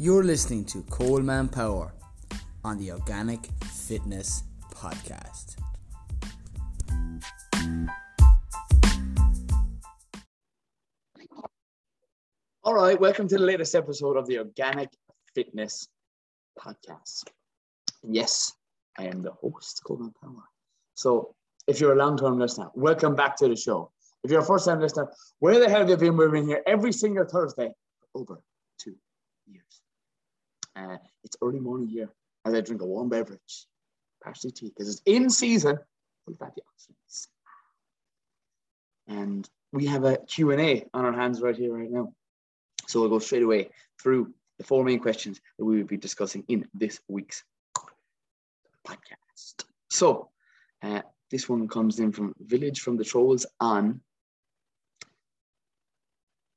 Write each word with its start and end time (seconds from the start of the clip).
You're 0.00 0.22
listening 0.22 0.64
to 0.66 0.82
Coleman 0.82 1.48
Power 1.48 1.92
on 2.62 2.78
the 2.78 2.92
Organic 2.92 3.48
Fitness 3.64 4.44
Podcast. 4.72 5.56
All 12.62 12.74
right, 12.74 13.00
welcome 13.00 13.26
to 13.26 13.38
the 13.38 13.42
latest 13.42 13.74
episode 13.74 14.16
of 14.16 14.28
the 14.28 14.38
Organic 14.38 14.90
Fitness 15.34 15.88
Podcast. 16.56 17.24
Yes, 18.04 18.52
I 19.00 19.06
am 19.06 19.20
the 19.20 19.32
host, 19.32 19.82
Coleman 19.84 20.14
Power. 20.22 20.44
So, 20.94 21.34
if 21.66 21.80
you're 21.80 21.94
a 21.94 21.96
long 21.96 22.16
term 22.16 22.38
listener, 22.38 22.68
welcome 22.76 23.16
back 23.16 23.36
to 23.38 23.48
the 23.48 23.56
show. 23.56 23.90
If 24.22 24.30
you're 24.30 24.42
a 24.42 24.46
first 24.46 24.66
time 24.66 24.80
listener, 24.80 25.10
where 25.40 25.58
the 25.58 25.68
hell 25.68 25.80
have 25.80 25.90
you 25.90 25.96
been? 25.96 26.16
We've 26.16 26.30
been 26.30 26.46
here 26.46 26.62
every 26.68 26.92
single 26.92 27.24
Thursday 27.24 27.72
for 28.12 28.20
over 28.20 28.40
two 28.78 28.94
years. 29.48 29.80
Uh, 30.78 30.96
it's 31.24 31.36
early 31.42 31.58
morning 31.58 31.88
here 31.88 32.08
as 32.44 32.54
I 32.54 32.60
drink 32.60 32.82
a 32.82 32.86
warm 32.86 33.08
beverage, 33.08 33.66
partially 34.22 34.52
tea, 34.52 34.68
because 34.68 34.88
it's 34.88 35.02
in 35.06 35.28
season 35.28 35.78
antioxidants. 36.28 37.28
And 39.08 39.48
we 39.72 39.86
have 39.86 40.04
a 40.04 40.18
Q&A 40.18 40.86
on 40.94 41.04
our 41.04 41.12
hands 41.12 41.40
right 41.40 41.56
here, 41.56 41.74
right 41.74 41.90
now. 41.90 42.12
So 42.86 43.00
we'll 43.00 43.08
go 43.08 43.18
straight 43.18 43.42
away 43.42 43.70
through 44.00 44.32
the 44.58 44.64
four 44.64 44.84
main 44.84 45.00
questions 45.00 45.40
that 45.58 45.64
we 45.64 45.78
will 45.78 45.86
be 45.86 45.96
discussing 45.96 46.44
in 46.48 46.66
this 46.74 47.00
week's 47.08 47.42
podcast. 48.86 49.64
So 49.90 50.28
uh, 50.82 51.02
this 51.30 51.48
one 51.48 51.68
comes 51.68 51.98
in 51.98 52.12
from 52.12 52.34
Village 52.40 52.80
from 52.80 52.96
the 52.96 53.04
Trolls 53.04 53.46
on 53.60 54.00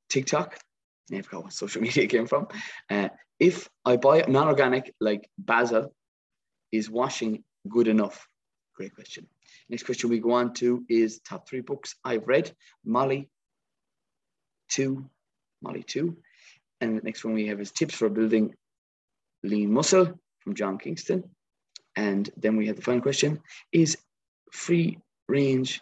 TikTok. 0.10 0.60
I 1.18 1.22
forgot 1.22 1.44
what 1.44 1.54
social 1.54 1.82
media 1.88 2.08
came 2.08 2.28
from. 2.28 2.48
Uh, 2.90 3.10
if 3.40 3.68
I 3.86 3.98
buy 3.98 4.24
non-organic 4.28 4.94
like 5.00 5.30
basil, 5.38 5.94
is 6.72 6.90
washing 6.90 7.44
good 7.68 7.88
enough? 7.88 8.28
Great 8.76 8.96
question. 8.96 9.28
Next 9.70 9.84
question 9.84 10.10
we 10.10 10.20
go 10.20 10.32
on 10.32 10.54
to 10.56 10.84
is 10.90 11.20
top 11.20 11.48
three 11.48 11.62
books 11.62 11.96
I've 12.04 12.28
read. 12.28 12.52
Molly, 12.86 13.30
two, 14.70 15.10
Molly 15.62 15.84
two. 15.84 16.18
And 16.80 16.98
the 16.98 17.02
next 17.04 17.24
one 17.24 17.34
we 17.34 17.48
have 17.48 17.60
is 17.60 17.72
tips 17.72 17.96
for 17.96 18.10
building 18.10 18.54
lean 19.44 19.72
muscle 19.72 20.20
from 20.40 20.56
John 20.56 20.78
Kingston. 20.78 21.24
And 21.96 22.30
then 22.38 22.58
we 22.58 22.68
have 22.68 22.76
the 22.76 22.82
final 22.82 23.02
question 23.02 23.42
is 23.72 23.98
free 24.52 24.98
range 25.28 25.82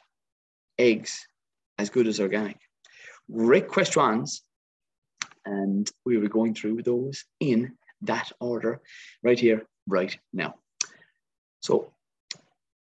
eggs 0.77 1.27
as 1.77 1.89
good 1.89 2.07
as 2.07 2.19
organic? 2.19 2.57
Great 3.31 3.67
questions. 3.67 4.41
And 5.49 5.89
we 6.05 6.15
be 6.17 6.27
going 6.27 6.53
through 6.53 6.83
those 6.83 7.25
in 7.39 7.73
that 8.01 8.31
order 8.39 8.81
right 9.23 9.39
here, 9.39 9.65
right 9.87 10.15
now. 10.31 10.53
So, 11.61 11.91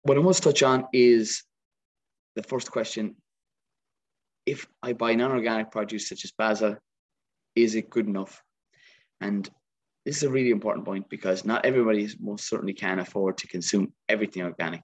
what 0.04 0.16
I 0.16 0.20
want 0.20 0.36
to 0.36 0.42
touch 0.42 0.62
on 0.62 0.88
is 0.94 1.42
the 2.34 2.42
first 2.42 2.70
question. 2.70 3.16
If 4.46 4.66
I 4.82 4.94
buy 4.94 5.14
non 5.14 5.32
organic 5.32 5.70
produce 5.70 6.08
such 6.08 6.24
as 6.24 6.32
basil, 6.32 6.78
is 7.54 7.74
it 7.74 7.90
good 7.90 8.06
enough? 8.06 8.42
And 9.20 9.46
this 10.06 10.16
is 10.16 10.22
a 10.22 10.30
really 10.30 10.50
important 10.50 10.86
point 10.86 11.10
because 11.10 11.44
not 11.44 11.66
everybody 11.66 12.08
most 12.18 12.48
certainly 12.48 12.72
can 12.72 13.00
afford 13.00 13.36
to 13.38 13.48
consume 13.48 13.92
everything 14.08 14.44
organic. 14.44 14.80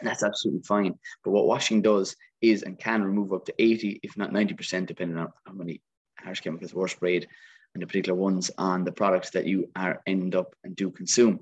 And 0.00 0.08
that's 0.08 0.22
absolutely 0.22 0.64
fine. 0.64 0.98
But 1.22 1.30
what 1.30 1.46
washing 1.46 1.80
does 1.80 2.14
is 2.42 2.62
and 2.62 2.78
can 2.78 3.02
remove 3.02 3.32
up 3.32 3.46
to 3.46 3.54
80, 3.58 4.00
if 4.02 4.18
not 4.18 4.32
90%, 4.32 4.84
depending 4.84 5.16
on 5.16 5.28
how 5.46 5.52
many 5.54 5.80
harsh 6.24 6.40
chemicals 6.40 6.74
were 6.74 6.88
sprayed 6.88 7.28
and 7.74 7.82
the 7.82 7.86
particular 7.86 8.18
ones 8.18 8.50
on 8.58 8.84
the 8.84 8.92
products 8.92 9.30
that 9.30 9.46
you 9.46 9.70
are 9.76 10.02
end 10.06 10.34
up 10.34 10.54
and 10.64 10.76
do 10.76 10.90
consume. 10.90 11.40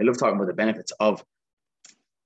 I 0.00 0.02
love 0.02 0.18
talking 0.18 0.36
about 0.36 0.48
the 0.48 0.54
benefits 0.54 0.92
of 1.00 1.24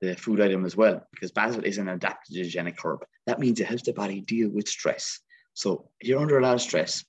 the 0.01 0.15
food 0.17 0.41
item 0.41 0.65
as 0.65 0.77
well, 0.77 1.07
because 1.13 1.33
basil 1.33 1.65
is 1.65 1.79
an 1.79 1.87
adaptogenic 1.87 2.77
herb. 2.85 3.05
That 3.27 3.41
means 3.41 3.61
it 3.61 3.67
helps 3.67 3.83
the 3.83 3.93
body 3.93 4.21
deal 4.21 4.49
with 4.49 4.69
stress. 4.69 5.21
So 5.55 5.91
if 6.01 6.09
you're 6.09 6.21
under 6.21 6.39
a 6.39 6.43
lot 6.43 6.55
of 6.55 6.61
stress, 6.61 7.05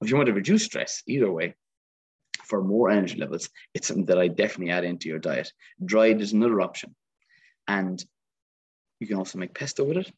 if 0.00 0.10
you 0.10 0.16
want 0.16 0.26
to 0.26 0.32
reduce 0.32 0.64
stress, 0.64 1.02
either 1.06 1.30
way, 1.30 1.54
for 2.44 2.62
more 2.62 2.90
energy 2.90 3.18
levels, 3.18 3.50
it's 3.74 3.88
something 3.88 4.06
that 4.06 4.18
I 4.18 4.28
definitely 4.28 4.72
add 4.72 4.84
into 4.84 5.08
your 5.08 5.18
diet. 5.18 5.52
Dried 5.84 6.20
is 6.20 6.32
another 6.32 6.60
option. 6.60 6.96
And 7.68 8.02
you 8.98 9.06
can 9.06 9.16
also 9.16 9.38
make 9.38 9.54
pesto 9.54 9.84
with 9.84 9.98
it, 9.98 10.12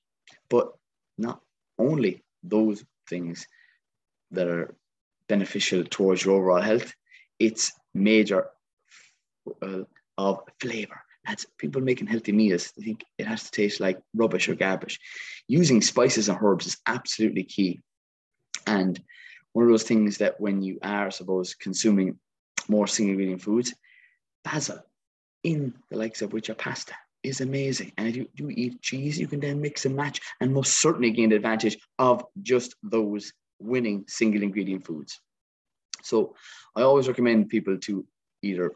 but 0.49 0.73
not 1.19 1.41
only 1.79 2.25
those 2.43 2.85
things 3.09 3.47
that 4.33 4.49
are 4.49 4.75
beneficial 5.29 5.85
towards 5.85 6.25
your 6.25 6.37
overall 6.37 6.61
health, 6.61 6.93
it's 7.39 7.73
major 7.95 8.49
uh, 9.63 9.83
of 10.19 10.41
flavor. 10.61 11.01
That's 11.25 11.47
people 11.59 11.81
making 11.81 12.09
healthy 12.09 12.33
meals. 12.33 12.73
They 12.77 12.85
think 12.85 13.05
it 13.19 13.27
has 13.27 13.45
to 13.45 13.51
taste 13.51 13.81
like 13.81 14.01
rubbish 14.15 14.49
or 14.49 14.55
garbage. 14.55 14.99
Using 15.47 15.81
spices 15.81 16.29
and 16.29 16.39
herbs 16.43 16.67
is 16.67 16.79
absolutely 16.87 17.45
key. 17.45 17.81
And 18.67 19.01
one 19.53 19.65
of 19.65 19.71
those 19.71 19.85
things 19.85 20.19
that 20.19 20.41
when 20.41 20.63
you 20.63 20.79
are, 20.83 21.07
I 21.07 21.11
suppose, 21.11 21.55
consuming 21.55 22.19
more 22.69 22.87
single 22.87 23.13
ingredient 23.13 23.43
foods, 23.43 23.75
basil 24.45 24.83
in 25.45 25.75
the 25.91 25.97
likes 25.97 26.23
of 26.23 26.33
which 26.33 26.51
are 26.51 26.55
pasta 26.55 26.95
is 27.23 27.41
amazing. 27.41 27.93
And 27.97 28.09
if 28.09 28.17
you 28.17 28.29
do 28.35 28.51
eat 28.51 28.83
cheese, 28.83 29.19
you 29.19 29.29
can 29.29 29.41
then 29.41 29.61
mix 29.61 29.85
and 29.87 29.95
match 29.95 30.21
and 30.41 30.53
most 30.53 30.81
certainly 30.81 31.11
gain 31.11 31.31
the 31.31 31.37
advantage 31.37 31.79
of 31.99 32.25
just 32.43 32.75
those 32.83 33.33
winning 33.63 34.05
single 34.09 34.43
ingredient 34.43 34.87
foods. 34.87 35.21
So 36.03 36.35
I 36.75 36.83
always 36.83 37.09
recommend 37.09 37.49
people 37.49 37.79
to 37.79 38.05
either 38.43 38.73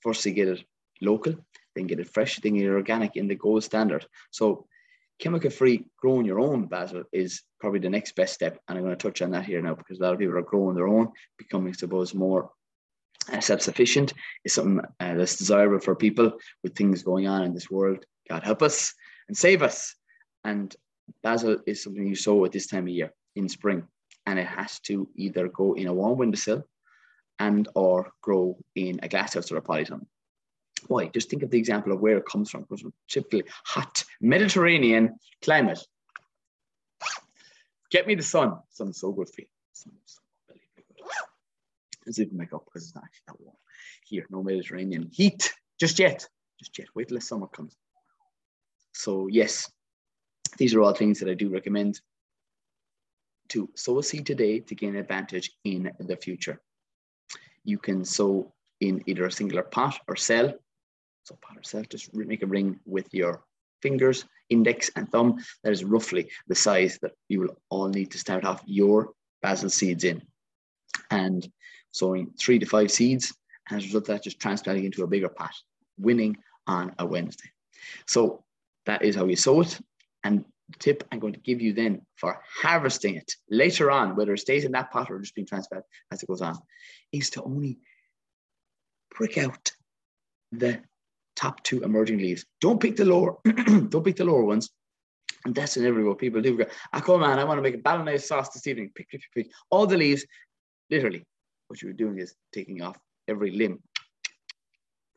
firstly 0.00 0.32
get 0.32 0.48
it 0.48 0.64
local, 1.00 1.34
then 1.74 1.86
get 1.86 2.00
it 2.00 2.12
fresh, 2.12 2.36
then 2.36 2.54
get 2.54 2.66
it 2.66 2.70
organic 2.70 3.16
in 3.16 3.28
the 3.28 3.34
gold 3.34 3.64
standard. 3.64 4.06
So 4.30 4.66
chemical 5.18 5.50
free 5.50 5.84
growing 5.96 6.26
your 6.26 6.40
own 6.40 6.66
basil 6.66 7.04
is 7.12 7.42
probably 7.60 7.80
the 7.80 7.90
next 7.90 8.14
best 8.14 8.34
step. 8.34 8.60
And 8.68 8.78
I'm 8.78 8.84
going 8.84 8.96
to 8.96 9.02
touch 9.02 9.22
on 9.22 9.30
that 9.32 9.44
here 9.44 9.60
now 9.60 9.74
because 9.74 9.98
a 9.98 10.02
lot 10.02 10.12
of 10.12 10.18
people 10.18 10.36
are 10.36 10.42
growing 10.42 10.76
their 10.76 10.88
own, 10.88 11.08
becoming, 11.36 11.72
I 11.72 11.76
suppose, 11.76 12.14
more 12.14 12.50
uh, 13.32 13.40
self-sufficient 13.40 14.14
is 14.44 14.54
something 14.54 14.80
uh, 15.00 15.14
that's 15.14 15.36
desirable 15.36 15.80
for 15.80 15.94
people 15.94 16.32
with 16.62 16.76
things 16.76 17.02
going 17.02 17.26
on 17.26 17.42
in 17.44 17.54
this 17.54 17.70
world. 17.70 18.04
God 18.28 18.42
help 18.42 18.62
us 18.62 18.94
and 19.28 19.36
save 19.36 19.62
us. 19.62 19.94
And 20.44 20.74
basil 21.22 21.58
is 21.66 21.82
something 21.82 22.06
you 22.06 22.14
sow 22.14 22.44
at 22.44 22.52
this 22.52 22.68
time 22.68 22.84
of 22.84 22.88
year 22.90 23.12
in 23.38 23.48
spring, 23.48 23.86
and 24.26 24.38
it 24.38 24.46
has 24.46 24.80
to 24.80 25.08
either 25.14 25.48
go 25.48 25.74
in 25.74 25.86
a 25.86 25.94
warm 25.94 26.18
windowsill 26.18 26.64
and 27.38 27.68
or 27.74 28.10
grow 28.20 28.58
in 28.74 29.00
a 29.02 29.08
glasshouse 29.08 29.50
or 29.50 29.56
a 29.56 29.62
polytunnel. 29.62 30.06
Why? 30.88 31.06
Just 31.06 31.30
think 31.30 31.42
of 31.42 31.50
the 31.50 31.58
example 31.58 31.92
of 31.92 32.00
where 32.00 32.18
it 32.18 32.26
comes 32.26 32.50
from. 32.50 32.62
Because 32.62 32.84
typically 33.08 33.44
hot 33.64 34.04
Mediterranean 34.20 35.18
climate. 35.42 35.80
Get 37.90 38.06
me 38.06 38.14
the 38.14 38.22
sun. 38.22 38.58
Sun's 38.70 39.00
so 39.00 39.12
good 39.12 39.28
for 39.28 39.40
you. 39.42 39.46
Sun's 39.72 40.20
Let's 42.06 42.18
even 42.18 42.38
make 42.38 42.54
up 42.54 42.64
because 42.64 42.84
it's 42.84 42.94
not 42.94 43.04
actually 43.04 43.24
that 43.26 43.40
warm. 43.40 43.56
Here, 44.04 44.26
no 44.30 44.42
Mediterranean 44.42 45.10
heat 45.12 45.52
just 45.78 45.98
yet. 45.98 46.26
Just 46.58 46.78
yet. 46.78 46.88
Wait 46.94 47.08
till 47.08 47.18
the 47.18 47.20
summer 47.20 47.46
comes. 47.48 47.76
So 48.92 49.26
yes, 49.26 49.70
these 50.56 50.74
are 50.74 50.80
all 50.80 50.94
things 50.94 51.20
that 51.20 51.28
I 51.28 51.34
do 51.34 51.50
recommend 51.50 52.00
to 53.50 53.68
sow 53.74 53.98
a 53.98 54.02
seed 54.02 54.26
today 54.26 54.60
to 54.60 54.74
gain 54.74 54.96
advantage 54.96 55.52
in 55.64 55.90
the 55.98 56.16
future. 56.16 56.60
You 57.64 57.78
can 57.78 58.04
sow 58.04 58.52
in 58.80 59.02
either 59.06 59.26
a 59.26 59.32
singular 59.32 59.62
pot 59.62 59.98
or 60.08 60.16
cell. 60.16 60.52
So 61.24 61.38
pot 61.42 61.58
or 61.58 61.62
cell, 61.62 61.82
just 61.88 62.14
make 62.14 62.42
a 62.42 62.46
ring 62.46 62.80
with 62.86 63.12
your 63.12 63.42
fingers, 63.82 64.24
index 64.48 64.90
and 64.96 65.10
thumb. 65.10 65.38
That 65.62 65.72
is 65.72 65.84
roughly 65.84 66.30
the 66.46 66.54
size 66.54 66.98
that 67.02 67.12
you 67.28 67.40
will 67.40 67.56
all 67.70 67.88
need 67.88 68.10
to 68.12 68.18
start 68.18 68.44
off 68.44 68.62
your 68.66 69.12
basil 69.42 69.70
seeds 69.70 70.04
in. 70.04 70.22
And 71.10 71.46
sowing 71.92 72.30
three 72.38 72.58
to 72.58 72.66
five 72.66 72.90
seeds, 72.90 73.34
and 73.68 73.78
as 73.78 73.84
a 73.84 73.86
result 73.86 74.04
of 74.04 74.08
that, 74.08 74.22
just 74.24 74.40
transplanting 74.40 74.84
into 74.84 75.04
a 75.04 75.06
bigger 75.06 75.28
pot, 75.28 75.52
winning 75.98 76.36
on 76.66 76.94
a 76.98 77.06
Wednesday. 77.06 77.50
So 78.06 78.44
that 78.86 79.02
is 79.02 79.14
how 79.14 79.26
you 79.26 79.36
sow 79.36 79.60
it. 79.60 79.78
And 80.24 80.44
tip 80.78 81.04
I'm 81.10 81.18
going 81.18 81.32
to 81.32 81.40
give 81.40 81.60
you 81.60 81.72
then 81.72 82.02
for 82.16 82.40
harvesting 82.62 83.16
it 83.16 83.32
later 83.50 83.90
on, 83.90 84.16
whether 84.16 84.34
it 84.34 84.38
stays 84.38 84.64
in 84.64 84.72
that 84.72 84.90
pot 84.90 85.10
or 85.10 85.18
just 85.18 85.34
being 85.34 85.46
transplanted 85.46 85.86
as 86.12 86.22
it 86.22 86.26
goes 86.26 86.42
on, 86.42 86.58
is 87.12 87.30
to 87.30 87.42
only 87.42 87.78
prick 89.10 89.38
out 89.38 89.72
the 90.52 90.80
top 91.36 91.62
two 91.62 91.82
emerging 91.82 92.18
leaves. 92.18 92.44
Don't 92.60 92.80
pick 92.80 92.96
the 92.96 93.04
lower, 93.04 93.36
don't 93.44 94.04
pick 94.04 94.16
the 94.16 94.24
lower 94.24 94.44
ones. 94.44 94.70
And 95.44 95.54
that's 95.54 95.76
in 95.76 95.86
every 95.86 96.04
what 96.04 96.18
people 96.18 96.42
do. 96.42 96.58
Go, 96.58 96.66
ah, 96.92 97.00
come 97.00 97.22
on, 97.22 97.38
I 97.38 97.44
want 97.44 97.58
to 97.58 97.62
make 97.62 97.76
a 97.76 97.78
bolognese 97.78 98.26
sauce 98.26 98.50
this 98.50 98.66
evening. 98.66 98.90
Pick, 98.94 99.08
pick, 99.08 99.20
pick, 99.20 99.44
pick. 99.44 99.52
All 99.70 99.86
the 99.86 99.96
leaves, 99.96 100.26
literally, 100.90 101.24
what 101.68 101.80
you're 101.80 101.92
doing 101.92 102.18
is 102.18 102.34
taking 102.52 102.82
off 102.82 102.98
every 103.28 103.52
limb 103.52 103.78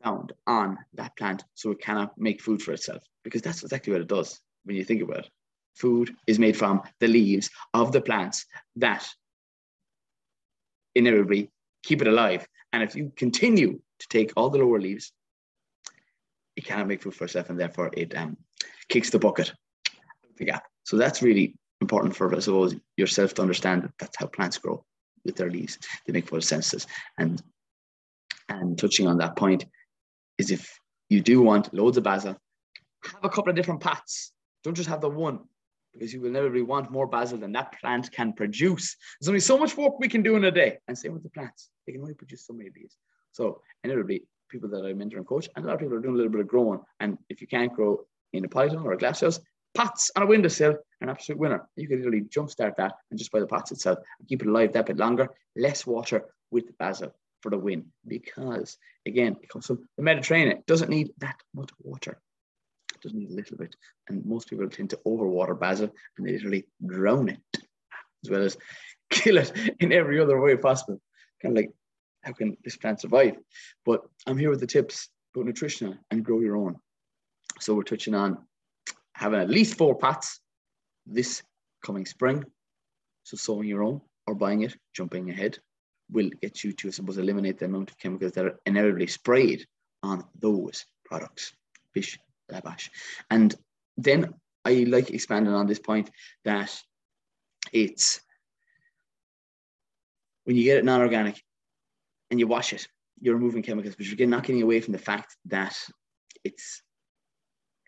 found 0.02 0.32
on 0.46 0.78
that 0.94 1.16
plant 1.16 1.44
so 1.54 1.70
it 1.70 1.80
cannot 1.80 2.16
make 2.18 2.40
food 2.40 2.62
for 2.62 2.72
itself. 2.72 3.02
Because 3.24 3.42
that's 3.42 3.62
exactly 3.62 3.92
what 3.92 4.02
it 4.02 4.08
does 4.08 4.40
when 4.64 4.76
you 4.76 4.84
think 4.84 5.02
about 5.02 5.18
it. 5.18 5.30
Food 5.74 6.14
is 6.26 6.38
made 6.38 6.56
from 6.56 6.82
the 7.00 7.08
leaves 7.08 7.50
of 7.74 7.92
the 7.92 8.00
plants 8.00 8.46
that 8.76 9.08
inevitably 10.94 11.50
keep 11.82 12.00
it 12.02 12.08
alive. 12.08 12.46
And 12.72 12.82
if 12.82 12.94
you 12.94 13.12
continue 13.16 13.80
to 13.98 14.08
take 14.08 14.32
all 14.36 14.50
the 14.50 14.58
lower 14.58 14.80
leaves, 14.80 15.12
it 16.56 16.64
cannot 16.64 16.88
make 16.88 17.02
food 17.02 17.14
for 17.14 17.24
itself, 17.24 17.50
and 17.50 17.58
therefore 17.58 17.90
it 17.96 18.16
um, 18.16 18.36
kicks 18.88 19.10
the 19.10 19.18
bucket, 19.18 19.52
the 20.36 20.44
gap. 20.44 20.64
So 20.84 20.96
that's 20.96 21.22
really 21.22 21.56
important 21.80 22.14
for, 22.14 22.34
I 22.34 22.38
suppose, 22.40 22.74
yourself 22.96 23.34
to 23.34 23.42
understand 23.42 23.84
that 23.84 23.92
that's 23.98 24.16
how 24.18 24.26
plants 24.26 24.58
grow 24.58 24.84
with 25.24 25.36
their 25.36 25.50
leaves. 25.50 25.78
They 26.06 26.12
make 26.12 26.26
photosynthesis. 26.26 26.86
And 27.18 27.42
and 28.48 28.78
touching 28.78 29.06
on 29.06 29.18
that 29.18 29.36
point 29.36 29.64
is 30.36 30.50
if 30.50 30.78
you 31.08 31.20
do 31.20 31.40
want 31.40 31.72
loads 31.72 31.96
of 31.96 32.04
basil, 32.04 32.36
have 33.04 33.24
a 33.24 33.28
couple 33.28 33.50
of 33.50 33.56
different 33.56 33.80
pots. 33.80 34.32
Don't 34.64 34.74
just 34.74 34.88
have 34.88 35.00
the 35.00 35.08
one 35.08 35.40
because 35.92 36.12
you 36.12 36.20
will 36.20 36.30
never 36.30 36.50
really 36.50 36.62
want 36.62 36.90
more 36.90 37.06
basil 37.06 37.38
than 37.38 37.52
that 37.52 37.78
plant 37.80 38.10
can 38.12 38.32
produce. 38.32 38.96
There's 39.20 39.28
only 39.28 39.40
so 39.40 39.58
much 39.58 39.76
work 39.76 39.98
we 39.98 40.08
can 40.08 40.22
do 40.22 40.36
in 40.36 40.44
a 40.44 40.50
day. 40.50 40.78
And 40.88 40.96
same 40.96 41.12
with 41.12 41.22
the 41.22 41.30
plants. 41.30 41.70
They 41.86 41.92
can 41.92 42.00
only 42.00 42.14
produce 42.14 42.46
so 42.46 42.54
many 42.54 42.70
these. 42.70 42.96
So 43.32 43.60
inevitably, 43.84 44.24
people 44.48 44.68
that 44.70 44.84
I 44.84 44.92
mentor 44.92 45.18
and 45.18 45.26
coach, 45.26 45.48
and 45.56 45.64
a 45.64 45.68
lot 45.68 45.74
of 45.74 45.80
people 45.80 45.96
are 45.96 46.00
doing 46.00 46.14
a 46.14 46.16
little 46.16 46.32
bit 46.32 46.40
of 46.40 46.48
growing. 46.48 46.80
And 47.00 47.18
if 47.28 47.40
you 47.40 47.46
can't 47.46 47.72
grow 47.72 48.04
in 48.32 48.44
a 48.44 48.48
polytunnel 48.48 48.84
or 48.84 48.92
a 48.92 48.98
glass 48.98 49.20
house, 49.20 49.40
pots 49.74 50.10
on 50.16 50.22
a 50.22 50.26
windowsill 50.26 50.76
an 51.02 51.08
absolute 51.08 51.38
winner. 51.38 51.68
You 51.76 51.88
can 51.88 51.98
literally 51.98 52.22
jumpstart 52.22 52.76
that 52.76 52.94
and 53.10 53.18
just 53.18 53.32
buy 53.32 53.40
the 53.40 53.46
pots 53.46 53.72
itself 53.72 53.98
and 54.18 54.28
keep 54.28 54.42
it 54.42 54.48
alive 54.48 54.72
that 54.72 54.86
bit 54.86 54.96
longer, 54.96 55.28
less 55.56 55.86
water 55.86 56.26
with 56.50 56.76
basil 56.78 57.14
for 57.40 57.50
the 57.50 57.58
win. 57.58 57.86
Because 58.06 58.78
again, 59.06 59.36
it 59.42 59.48
comes 59.48 59.66
from 59.66 59.88
the 59.96 60.02
Mediterranean. 60.02 60.58
It 60.58 60.66
doesn't 60.66 60.90
need 60.90 61.10
that 61.18 61.36
much 61.54 61.70
water. 61.82 62.20
Doesn't 63.02 63.18
need 63.18 63.30
a 63.30 63.34
little 63.34 63.56
bit. 63.56 63.74
And 64.08 64.24
most 64.24 64.48
people 64.48 64.68
tend 64.68 64.90
to 64.90 65.00
overwater 65.06 65.58
basil 65.58 65.90
and 66.16 66.26
literally 66.26 66.66
drown 66.84 67.28
it, 67.28 67.40
as 68.24 68.30
well 68.30 68.42
as 68.42 68.56
kill 69.10 69.38
it 69.38 69.52
in 69.80 69.92
every 69.92 70.20
other 70.20 70.40
way 70.40 70.56
possible. 70.56 71.00
Kind 71.42 71.56
of 71.56 71.64
like, 71.64 71.72
how 72.22 72.32
can 72.32 72.56
this 72.64 72.76
plant 72.76 73.00
survive? 73.00 73.36
But 73.84 74.02
I'm 74.26 74.38
here 74.38 74.50
with 74.50 74.60
the 74.60 74.66
tips 74.66 75.08
about 75.34 75.46
nutrition 75.46 75.98
and 76.10 76.24
grow 76.24 76.40
your 76.40 76.56
own. 76.56 76.76
So 77.60 77.74
we're 77.74 77.82
touching 77.82 78.14
on 78.14 78.38
having 79.14 79.40
at 79.40 79.50
least 79.50 79.76
four 79.76 79.94
pots 79.94 80.40
this 81.06 81.42
coming 81.84 82.06
spring. 82.06 82.44
So 83.24 83.36
sowing 83.36 83.68
your 83.68 83.82
own 83.82 84.00
or 84.26 84.34
buying 84.34 84.62
it, 84.62 84.76
jumping 84.94 85.30
ahead, 85.30 85.58
will 86.10 86.30
get 86.40 86.62
you 86.62 86.72
to, 86.72 86.88
I 86.88 86.90
suppose, 86.90 87.18
eliminate 87.18 87.58
the 87.58 87.66
amount 87.66 87.90
of 87.90 87.98
chemicals 87.98 88.32
that 88.32 88.44
are 88.44 88.60
inevitably 88.66 89.06
sprayed 89.06 89.66
on 90.02 90.24
those 90.38 90.84
products. 91.04 91.52
Bish 91.94 92.18
And 93.30 93.54
then 93.96 94.34
I 94.64 94.84
like 94.88 95.10
expanding 95.10 95.52
on 95.52 95.66
this 95.66 95.78
point 95.78 96.10
that 96.44 96.76
it's 97.72 98.20
when 100.44 100.56
you 100.56 100.64
get 100.64 100.78
it 100.78 100.84
non-organic 100.84 101.42
and 102.30 102.40
you 102.40 102.46
wash 102.46 102.72
it, 102.72 102.88
you're 103.20 103.34
removing 103.34 103.62
chemicals, 103.62 103.94
but 103.96 104.06
you're 104.06 104.28
not 104.28 104.42
getting 104.42 104.62
away 104.62 104.80
from 104.80 104.92
the 104.92 104.98
fact 104.98 105.36
that 105.46 105.76
it's 106.44 106.82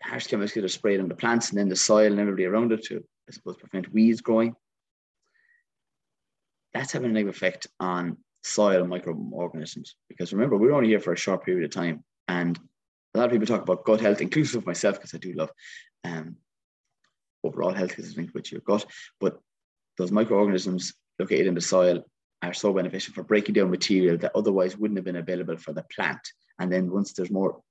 harsh 0.01 0.27
chemicals 0.27 0.53
that 0.53 0.63
are 0.63 0.69
sprayed 0.69 0.99
on 0.99 1.09
the 1.09 1.15
plants 1.15 1.49
and 1.49 1.57
then 1.57 1.67
the 1.67 1.75
soil 1.75 2.11
and 2.11 2.19
everybody 2.19 2.45
around 2.45 2.71
it 2.71 2.83
to, 2.83 3.03
I 3.27 3.31
suppose, 3.31 3.57
prevent 3.57 3.91
weeds 3.93 4.21
growing. 4.21 4.55
That's 6.73 6.91
having 6.91 7.09
a 7.09 7.13
negative 7.13 7.35
effect 7.35 7.67
on 7.79 8.17
soil 8.43 8.85
microorganisms. 8.85 9.95
Because 10.07 10.33
remember, 10.33 10.57
we're 10.57 10.73
only 10.73 10.89
here 10.89 10.99
for 10.99 11.13
a 11.13 11.17
short 11.17 11.43
period 11.43 11.65
of 11.65 11.71
time. 11.71 12.03
And 12.27 12.59
a 13.15 13.17
lot 13.17 13.25
of 13.25 13.31
people 13.31 13.47
talk 13.47 13.61
about 13.61 13.85
gut 13.85 14.01
health, 14.01 14.21
inclusive 14.21 14.59
of 14.61 14.65
myself, 14.65 14.95
because 14.95 15.13
I 15.13 15.17
do 15.17 15.33
love 15.33 15.51
um, 16.03 16.35
overall 17.43 17.73
health 17.73 17.89
because 17.89 18.07
it's 18.07 18.17
linked 18.17 18.33
with 18.33 18.51
your 18.51 18.61
gut. 18.61 18.85
But 19.19 19.39
those 19.97 20.11
microorganisms 20.11 20.93
located 21.17 21.47
in 21.47 21.55
the 21.55 21.61
soil 21.61 22.05
are 22.41 22.53
so 22.53 22.73
beneficial 22.73 23.13
for 23.13 23.23
breaking 23.23 23.53
down 23.53 23.71
material 23.71 24.17
that 24.17 24.33
otherwise 24.35 24.77
wouldn't 24.77 24.97
have 24.97 25.05
been 25.05 25.15
available 25.15 25.57
for 25.57 25.73
the 25.73 25.85
plant. 25.95 26.19
And 26.59 26.71
then 26.71 26.91
once 26.91 27.13
there's 27.13 27.31
more 27.31 27.61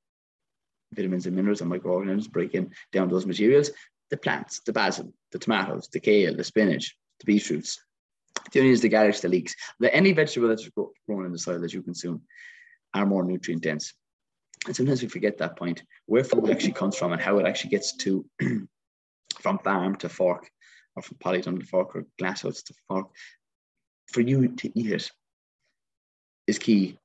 vitamins 0.92 1.26
and 1.26 1.36
minerals 1.36 1.60
and 1.60 1.68
microorganisms 1.68 2.28
breaking 2.28 2.72
down 2.92 3.08
those 3.08 3.26
materials, 3.26 3.70
the 4.10 4.16
plants, 4.16 4.60
the 4.64 4.72
basil, 4.72 5.12
the 5.32 5.38
tomatoes, 5.38 5.88
the 5.92 6.00
kale, 6.00 6.34
the 6.34 6.44
spinach, 6.44 6.96
the 7.20 7.26
beetroots, 7.26 7.78
the 8.52 8.60
onions, 8.60 8.80
the 8.80 8.88
garlic, 8.88 9.16
the 9.20 9.28
leeks, 9.28 9.54
the, 9.80 9.94
any 9.94 10.12
vegetable 10.12 10.48
that's 10.48 10.68
grown 11.06 11.26
in 11.26 11.32
the 11.32 11.38
soil 11.38 11.60
that 11.60 11.72
you 11.72 11.82
consume 11.82 12.22
are 12.94 13.06
more 13.06 13.24
nutrient 13.24 13.62
dense. 13.62 13.92
And 14.66 14.74
sometimes 14.74 15.02
we 15.02 15.08
forget 15.08 15.38
that 15.38 15.56
point, 15.56 15.82
where 16.06 16.24
food 16.24 16.50
actually 16.50 16.72
comes 16.72 16.96
from 16.96 17.12
and 17.12 17.20
how 17.20 17.38
it 17.38 17.46
actually 17.46 17.70
gets 17.70 17.96
to 17.98 18.24
from 19.40 19.58
farm 19.58 19.96
to 19.96 20.08
fork 20.08 20.48
or 20.96 21.02
from 21.02 21.18
polytunnel 21.18 21.60
to 21.60 21.66
fork 21.66 21.94
or 21.96 22.06
glasshouse 22.18 22.62
to 22.62 22.74
fork. 22.88 23.08
For 24.12 24.20
you 24.20 24.48
to 24.48 24.78
eat 24.78 24.92
it 24.92 25.10
is 26.46 26.58
key. 26.58 26.98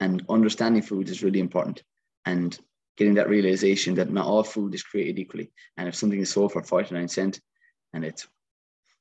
And 0.00 0.24
understanding 0.28 0.82
food 0.82 1.08
is 1.08 1.22
really 1.22 1.40
important. 1.40 1.82
And 2.26 2.58
getting 2.96 3.14
that 3.14 3.28
realization 3.28 3.94
that 3.94 4.10
not 4.10 4.26
all 4.26 4.42
food 4.42 4.74
is 4.74 4.82
created 4.82 5.18
equally. 5.18 5.50
And 5.76 5.88
if 5.88 5.94
something 5.94 6.20
is 6.20 6.30
sold 6.30 6.52
for 6.52 6.62
49 6.62 7.08
cents 7.08 7.40
and 7.92 8.04
it's 8.04 8.26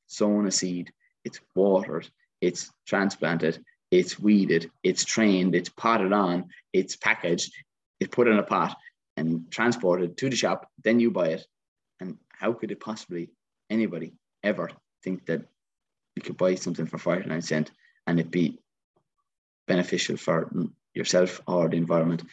sown 0.07 0.45
a 0.45 0.51
seed, 0.51 0.91
it's 1.23 1.39
watered, 1.55 2.09
it's 2.39 2.71
transplanted, 2.87 3.63
it's 3.89 4.19
weeded, 4.19 4.71
it's 4.83 5.03
trained, 5.03 5.55
it's 5.55 5.69
potted 5.69 6.13
on, 6.13 6.49
it's 6.73 6.95
packaged, 6.95 7.53
it's 8.01 8.13
put 8.13 8.27
in 8.27 8.37
a 8.37 8.43
pot 8.43 8.75
and 9.15 9.49
transported 9.51 10.17
to 10.17 10.29
the 10.29 10.35
shop, 10.35 10.67
then 10.83 10.99
you 10.99 11.11
buy 11.11 11.29
it. 11.29 11.45
And 11.99 12.17
how 12.29 12.51
could 12.53 12.71
it 12.71 12.79
possibly 12.79 13.29
anybody 13.69 14.13
ever 14.43 14.69
think 15.03 15.27
that 15.27 15.43
you 16.15 16.21
could 16.23 16.35
buy 16.35 16.55
something 16.55 16.87
for 16.87 16.97
49 16.97 17.41
cents 17.41 17.71
and 18.07 18.19
it 18.19 18.31
be 18.31 18.59
beneficial 19.67 20.17
for 20.17 20.51
yourself 20.95 21.39
or 21.47 21.69
the 21.69 21.77
environment. 21.77 22.23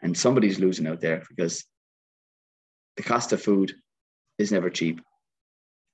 And 0.00 0.16
somebody's 0.16 0.60
losing 0.60 0.86
out 0.86 1.00
there 1.00 1.24
because 1.28 1.64
the 2.96 3.02
cost 3.02 3.32
of 3.32 3.42
food 3.42 3.74
is 4.38 4.52
never 4.52 4.70
cheap. 4.70 5.00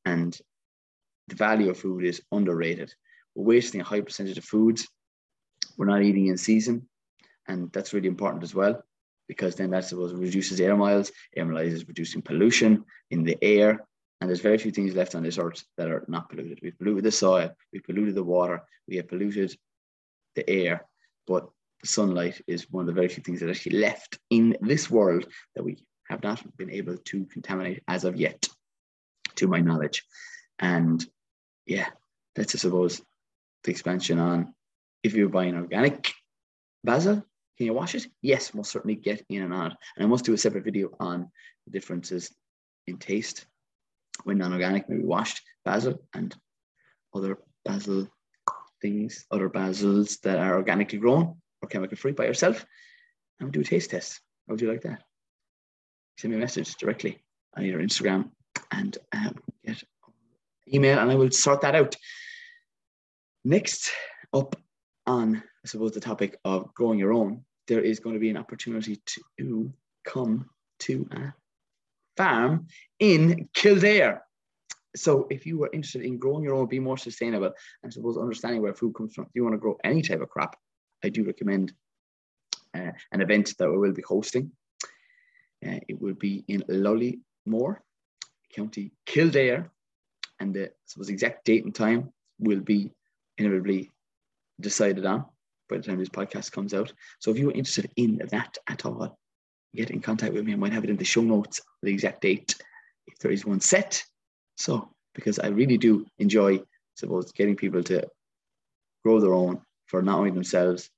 And 0.05 0.38
the 1.28 1.37
value 1.37 1.70
of 1.70 1.78
food 1.78 2.05
is 2.05 2.20
underrated. 2.31 2.93
We're 3.35 3.55
wasting 3.55 3.81
a 3.81 3.85
high 3.85 4.02
percentage 4.02 4.37
of 4.37 4.44
foods. 4.44 4.87
We're 5.78 5.87
not 5.87 6.02
eating 6.02 6.26
in 6.26 6.37
season. 6.37 6.87
And 7.49 7.73
that's 7.73 7.94
really 7.94 8.08
important 8.08 8.44
as 8.44 8.55
well, 8.55 8.85
because 9.32 9.55
then 9.55 9.70
that 9.70 9.82
suppose 9.87 10.12
reduces 10.12 10.61
air 10.61 10.76
miles. 10.76 11.11
Air 11.34 11.46
miles 11.46 11.73
is 11.73 11.88
reducing 11.88 12.20
pollution 12.20 12.84
in 13.11 13.25
the 13.25 13.38
air. 13.40 13.82
And 14.20 14.29
there's 14.29 14.43
very 14.43 14.58
few 14.58 14.71
things 14.71 14.95
left 14.95 15.14
on 15.14 15.23
this 15.23 15.38
earth 15.38 15.64
that 15.78 15.88
are 15.88 16.04
not 16.07 16.28
polluted. 16.28 16.59
We've 16.62 16.78
polluted 16.78 17.04
the 17.04 17.12
soil, 17.12 17.50
we've 17.73 17.83
polluted 17.83 18.14
the 18.14 18.23
water, 18.23 18.62
we 18.87 18.97
have 18.97 19.09
polluted 19.09 19.57
the 20.35 20.49
air, 20.50 20.85
but 21.26 21.49
sunlight 21.83 22.42
is 22.47 22.71
one 22.71 22.83
of 22.83 22.88
the 22.88 23.00
very 23.00 23.09
few 23.09 23.23
things 23.23 23.40
that 23.40 23.49
actually 23.49 23.78
left 23.78 24.18
in 24.28 24.54
this 24.61 24.90
world 24.90 25.26
that 25.57 25.64
we 25.64 25.78
have 26.11 26.23
not 26.23 26.38
been 26.59 26.71
able 26.71 26.99
to 26.99 27.25
contaminate 27.25 27.83
as 27.88 28.04
of 28.04 28.16
yet, 28.16 28.47
to 29.37 29.49
my 29.49 29.61
knowledge. 29.61 30.04
And 30.59 31.04
yeah, 31.64 31.88
that's 32.37 32.54
I 32.54 32.59
suppose 32.59 33.00
the 33.64 33.71
expansion 33.71 34.18
on 34.18 34.54
if 35.02 35.14
you're 35.14 35.30
buying 35.30 35.57
organic 35.57 36.12
basil, 36.85 37.25
can 37.56 37.66
you 37.66 37.75
wash 37.75 37.94
it? 37.94 38.06
Yes, 38.23 38.54
most 38.54 38.71
certainly 38.71 38.97
get 38.97 39.25
in 39.28 39.42
and 39.42 39.54
out. 39.54 39.73
And 39.97 40.04
I 40.04 40.06
must 40.06 40.25
do 40.25 40.32
a 40.32 40.38
separate 40.38 40.64
video 40.64 40.90
on 41.00 41.30
the 41.66 41.73
differences 41.73 42.35
in 42.87 42.99
taste 42.99 43.47
when 44.25 44.38
non-organic, 44.38 44.88
maybe 44.88 45.04
washed 45.04 45.40
basil 45.64 46.02
and 46.14 46.35
other 47.14 47.38
basil 47.64 48.09
things, 48.80 49.26
other 49.30 49.49
basils 49.49 50.21
that 50.21 50.38
are 50.38 50.56
organically 50.56 50.99
grown 50.99 51.37
or 51.61 51.68
chemical 51.68 51.97
free 51.97 52.12
by 52.12 52.25
yourself 52.25 52.64
and 53.40 53.52
do 53.52 53.61
a 53.61 53.64
taste 53.64 53.90
test. 53.90 54.21
How 54.47 54.54
would 54.54 54.61
you 54.61 54.71
like 54.71 54.82
that? 54.82 55.02
Send 56.18 56.32
me 56.32 56.38
a 56.38 56.40
message 56.40 56.75
directly 56.76 57.23
on 57.56 57.64
either 57.64 57.78
Instagram 57.78 58.30
and 58.71 58.97
um, 59.12 59.37
get 59.64 59.82
email 60.73 60.99
and 60.99 61.11
I 61.11 61.14
will 61.14 61.30
sort 61.30 61.61
that 61.62 61.75
out. 61.75 61.97
Next 63.44 63.90
up 64.32 64.56
on, 65.06 65.42
I 65.64 65.69
suppose, 65.69 65.92
the 65.92 66.00
topic 66.00 66.38
of 66.45 66.73
growing 66.75 66.99
your 66.99 67.12
own, 67.12 67.45
there 67.69 67.81
is 67.81 68.00
going 68.00 68.14
to 68.14 68.21
be 68.21 68.31
an 68.31 68.37
opportunity 68.37 69.00
to 69.38 69.73
come 70.04 70.50
to 70.81 71.09
a 71.12 71.33
farm 72.16 72.66
in 72.99 73.49
Kildare. 73.54 74.23
So 74.97 75.26
if 75.31 75.47
you 75.47 75.62
are 75.62 75.71
interested 75.73 76.02
in 76.02 76.19
growing 76.19 76.45
your 76.45 76.54
own, 76.54 76.66
be 76.66 76.81
more 76.81 76.99
sustainable, 76.99 77.47
and 77.83 77.87
I 77.87 77.90
suppose 77.90 78.19
understanding 78.19 78.61
where 78.61 78.75
food 78.75 78.95
comes 78.95 79.14
from, 79.14 79.25
if 79.25 79.31
you 79.35 79.45
want 79.45 79.54
to 79.54 79.59
grow 79.59 79.78
any 79.85 80.02
type 80.02 80.21
of 80.21 80.28
crop, 80.28 80.57
I 81.04 81.09
do 81.09 81.25
recommend 81.25 81.73
uh, 82.75 82.90
an 83.12 83.21
event 83.21 83.54
that 83.59 83.71
we 83.71 83.78
will 83.78 83.92
be 83.92 84.02
hosting. 84.02 84.50
Uh, 85.64 85.78
it 85.88 86.00
will 86.00 86.14
be 86.14 86.45
in 86.49 86.62
Lullymore, 86.69 87.76
County 88.54 88.92
Kildare, 89.07 89.71
and 90.40 90.52
the 90.52 90.73
suppose 90.87 91.09
exact 91.09 91.45
date 91.45 91.64
and 91.64 91.75
time 91.75 92.12
will 92.38 92.61
be 92.61 92.90
inevitably 93.38 93.90
decided 94.61 95.07
on 95.07 95.25
by 95.73 95.79
the 95.79 95.85
time 95.85 95.99
this 95.99 96.09
podcast 96.09 96.52
comes 96.52 96.75
out. 96.75 96.93
So 97.19 97.31
if 97.31 97.38
you're 97.38 97.50
interested 97.50 97.91
in 97.97 98.21
that 98.31 98.59
at 98.69 98.85
all, 98.85 99.19
get 99.75 99.91
in 99.91 100.00
contact 100.00 100.35
with 100.35 100.45
me. 100.45 100.52
I 100.52 100.57
might 100.57 100.73
have 100.73 100.85
it 100.85 100.91
in 100.91 100.97
the 100.97 101.05
show 101.05 101.23
notes, 101.23 101.61
the 101.83 101.91
exact 101.91 102.21
date, 102.21 102.55
if 103.07 103.19
there 103.19 103.33
is 103.33 103.47
one 103.47 103.61
set. 103.61 104.05
So 104.57 104.91
because 105.14 105.38
I 105.38 105.49
really 105.49 105.79
do 105.79 106.07
enjoy, 106.19 106.61
suppose, 106.95 107.33
getting 107.33 107.57
people 107.57 107.83
to 107.85 108.07
grow 109.05 109.19
their 109.19 109.33
own 109.35 109.62
for 109.87 110.02
not 110.02 110.19
only 110.19 110.31
themselves, 110.31 110.91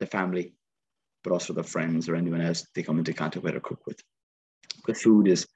the 0.00 0.06
family, 0.06 0.54
but 1.22 1.32
also 1.32 1.52
their 1.52 1.64
friends 1.64 2.08
or 2.08 2.16
anyone 2.16 2.40
else 2.40 2.66
they 2.74 2.82
come 2.82 2.98
into 2.98 3.12
contact 3.12 3.44
with 3.44 3.54
or 3.54 3.60
cook 3.60 3.86
with. 3.86 4.00
Because 4.76 5.02
food 5.02 5.28
is 5.28 5.46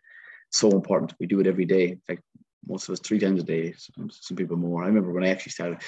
so 0.51 0.71
important. 0.71 1.15
We 1.21 1.27
do 1.27 1.41
it 1.41 1.47
every 1.47 1.65
day. 1.65 1.89
In 1.91 2.01
fact, 2.07 2.23
most 2.69 2.89
of 2.89 2.93
us 2.93 3.01
three 3.01 3.19
times 3.19 3.41
a 3.41 3.45
day, 3.45 3.73
some, 3.77 4.11
some 4.11 4.37
people 4.37 4.57
more. 4.57 4.83
I 4.85 4.87
remember 4.87 5.13
when 5.13 5.25
I 5.25 5.29
actually 5.29 5.53
started 5.53 5.79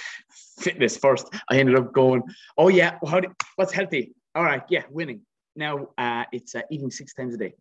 fitness 0.58 0.96
first, 0.96 1.28
I 1.50 1.58
ended 1.58 1.76
up 1.76 1.92
going, 1.92 2.22
oh 2.58 2.68
yeah, 2.68 2.99
how 3.06 3.20
do, 3.20 3.28
what's 3.56 3.72
healthy? 3.72 4.14
All 4.34 4.44
right, 4.44 4.62
yeah, 4.68 4.82
winning. 4.90 5.20
Now 5.56 5.88
uh, 5.99 6.25
it's 6.32 6.54
uh, 6.54 6.62
eating 6.70 6.90
six 6.90 7.14
times 7.14 7.34
a 7.34 7.38
day. 7.38 7.52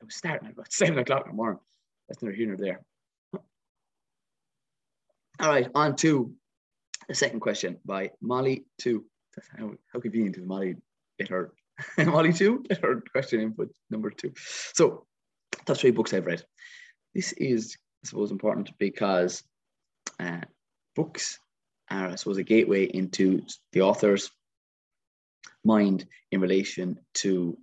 I 0.00 0.04
was 0.04 0.14
starting 0.14 0.48
at 0.48 0.54
about 0.54 0.72
seven 0.72 0.98
o'clock 0.98 1.24
in 1.26 1.32
the 1.32 1.36
morning. 1.36 1.60
That's 2.08 2.22
neither 2.22 2.34
here 2.34 2.48
nor 2.48 2.56
there. 2.56 2.80
All 5.40 5.48
right, 5.48 5.68
on 5.74 5.96
to 5.96 6.34
the 7.08 7.14
second 7.14 7.40
question 7.40 7.78
by 7.84 8.10
Molly 8.20 8.66
two. 8.78 9.04
How, 9.58 9.72
how 9.92 10.00
convenient 10.00 10.36
is 10.36 10.44
Molly 10.44 10.76
get 11.18 11.28
her 11.28 11.52
Molly 11.98 12.32
two 12.32 12.62
get 12.68 12.84
her 12.84 13.02
question 13.12 13.40
input 13.40 13.72
number 13.90 14.10
two. 14.10 14.32
So 14.74 15.06
that's 15.66 15.80
three 15.80 15.90
books 15.92 16.12
I've 16.12 16.26
read. 16.26 16.44
This 17.14 17.32
is, 17.32 17.76
I 18.04 18.08
suppose, 18.08 18.30
important 18.30 18.70
because 18.78 19.42
uh, 20.18 20.40
books 20.96 21.38
are, 21.90 22.08
I 22.08 22.14
suppose, 22.14 22.38
a 22.38 22.42
gateway 22.42 22.84
into 22.84 23.42
the 23.72 23.82
author's 23.82 24.30
mind 25.64 26.06
in 26.30 26.40
relation 26.40 26.98
to 27.14 27.58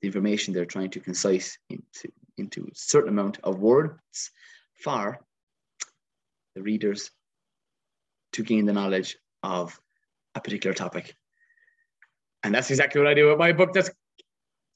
the 0.00 0.06
information 0.06 0.54
they're 0.54 0.64
trying 0.64 0.90
to 0.90 1.00
concise 1.00 1.58
into, 1.68 2.12
into 2.36 2.64
a 2.64 2.74
certain 2.74 3.08
amount 3.08 3.38
of 3.42 3.58
words 3.58 4.30
for 4.74 5.18
the 6.54 6.62
readers 6.62 7.10
to 8.32 8.44
gain 8.44 8.66
the 8.66 8.72
knowledge 8.72 9.16
of 9.42 9.80
a 10.34 10.40
particular 10.40 10.74
topic. 10.74 11.16
And 12.44 12.54
that's 12.54 12.70
exactly 12.70 13.00
what 13.00 13.10
I 13.10 13.14
do 13.14 13.28
with 13.28 13.38
my 13.38 13.52
book. 13.52 13.72
That's 13.72 13.90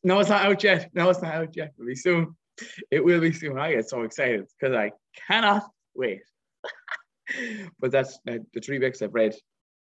no, 0.05 0.19
it's 0.19 0.31
not 0.31 0.45
out 0.45 0.65
yet. 0.65 0.91
No, 0.95 1.09
it's 1.11 1.23
not 1.23 1.35
out 1.35 1.57
yet. 1.57 1.75
It'll 1.77 1.87
be 1.87 1.95
soon. 1.95 2.35
It 2.91 3.05
will 3.05 3.21
be 3.21 3.33
soon. 3.33 3.59
I 3.59 3.73
get 3.73 3.89
so 3.89 4.03
excited 4.03 4.47
because 4.61 4.77
I 4.77 4.93
cannot 5.27 5.65
wait. 5.95 6.23
but 7.81 7.91
that's 7.91 8.19
uh, 8.29 8.39
the 8.53 8.61
three 8.61 8.79
books 8.79 9.03
I've 9.03 9.15
read. 9.15 9.35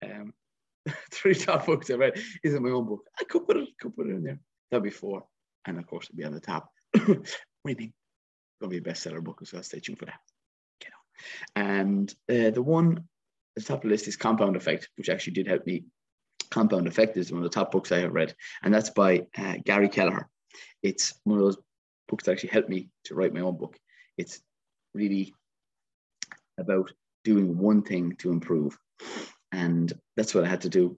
Um, 0.03 0.33
three 1.11 1.35
top 1.35 1.65
books 1.65 1.89
I've 1.89 1.99
read 1.99 2.21
isn't 2.43 2.63
my 2.63 2.69
own 2.69 2.85
book. 2.85 3.03
I 3.19 3.23
could 3.23 3.45
put 3.45 3.57
it, 3.57 3.69
could 3.79 3.95
put 3.95 4.07
it 4.07 4.11
in 4.11 4.23
there. 4.23 4.39
That'll 4.69 4.83
be 4.83 4.89
four, 4.89 5.23
and 5.65 5.77
of 5.79 5.87
course 5.87 6.05
it'll 6.05 6.17
be 6.17 6.25
on 6.25 6.33
the 6.33 6.39
top. 6.39 6.69
Winning, 7.63 7.93
gonna 8.61 8.69
be 8.69 8.77
a 8.77 8.81
bestseller 8.81 9.23
book 9.23 9.39
as 9.41 9.53
well. 9.53 9.63
Stay 9.63 9.79
tuned 9.79 9.99
for 9.99 10.05
that. 10.05 10.19
You 10.83 10.89
know, 10.89 11.69
and 11.69 12.13
uh, 12.29 12.51
the 12.51 12.61
one 12.61 13.07
the 13.55 13.63
top 13.63 13.77
of 13.77 13.83
the 13.83 13.89
list 13.89 14.07
is 14.07 14.17
Compound 14.17 14.55
Effect, 14.55 14.89
which 14.97 15.09
actually 15.09 15.33
did 15.33 15.47
help 15.47 15.65
me 15.65 15.85
Compound 16.49 16.87
Effect 16.87 17.17
is 17.17 17.31
one 17.31 17.43
of 17.43 17.43
the 17.43 17.53
top 17.53 17.71
books 17.71 17.91
I 17.91 17.99
have 17.99 18.13
read, 18.13 18.35
and 18.63 18.73
that's 18.73 18.89
by 18.89 19.25
uh, 19.37 19.55
Gary 19.65 19.89
Kelleher. 19.89 20.29
It's 20.83 21.19
one 21.23 21.39
of 21.39 21.43
those 21.43 21.57
books 22.07 22.27
actually 22.27 22.49
helped 22.49 22.69
me 22.69 22.89
to 23.05 23.15
write 23.15 23.33
my 23.33 23.41
own 23.41 23.57
book. 23.57 23.77
It's 24.17 24.41
really 24.93 25.33
about 26.57 26.91
doing 27.23 27.57
one 27.57 27.83
thing 27.83 28.15
to 28.17 28.31
improve, 28.31 28.77
and 29.51 29.91
that's 30.15 30.33
what 30.33 30.43
I 30.43 30.47
had 30.47 30.61
to 30.61 30.69
do. 30.69 30.97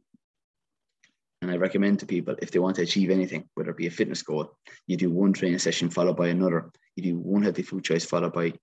And 1.41 1.49
I 1.49 1.57
recommend 1.57 1.99
to 1.99 2.05
people 2.05 2.35
if 2.41 2.51
they 2.51 2.59
want 2.59 2.75
to 2.77 2.81
achieve 2.81 3.09
anything, 3.09 3.47
whether 3.55 3.71
it 3.71 3.77
be 3.77 3.87
a 3.87 3.91
fitness 3.91 4.21
goal, 4.21 4.57
you 4.87 4.97
do 4.97 5.09
one 5.09 5.33
training 5.33 5.59
session 5.59 5.89
followed 5.89 6.17
by 6.17 6.27
another. 6.27 6.71
You 6.95 7.03
do 7.03 7.17
one 7.17 7.43
healthy 7.43 7.63
food 7.63 7.83
choice 7.83 8.03
followed 8.03 8.33
by 8.33 8.53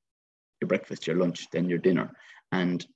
your 0.60 0.68
breakfast, 0.68 1.06
your 1.06 1.16
lunch, 1.16 1.46
then 1.52 1.68
your 1.68 1.78
dinner, 1.78 2.12
and 2.52 2.86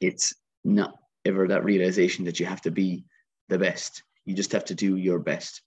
it's 0.00 0.34
not 0.64 0.98
ever 1.24 1.48
that 1.48 1.64
realization 1.64 2.24
that 2.24 2.38
you 2.40 2.46
have 2.46 2.60
to 2.62 2.70
be 2.70 3.04
the 3.48 3.58
best. 3.58 4.02
You 4.24 4.34
just 4.34 4.52
have 4.52 4.64
to 4.66 4.74
do 4.74 4.96
your 4.96 5.18
best. 5.18 5.62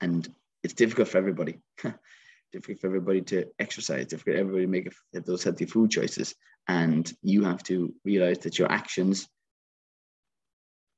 And 0.00 0.28
it's 0.62 0.74
difficult 0.74 1.08
for 1.08 1.18
everybody. 1.18 1.58
difficult 2.52 2.80
for 2.80 2.86
everybody 2.86 3.22
to 3.22 3.46
exercise, 3.58 4.06
difficult 4.06 4.36
for 4.36 4.40
everybody 4.40 4.64
to 4.64 4.70
make 4.70 5.24
those 5.24 5.42
healthy 5.42 5.66
food 5.66 5.90
choices. 5.90 6.34
And 6.68 7.10
you 7.22 7.44
have 7.44 7.62
to 7.64 7.92
realize 8.04 8.38
that 8.40 8.58
your 8.58 8.70
actions 8.70 9.28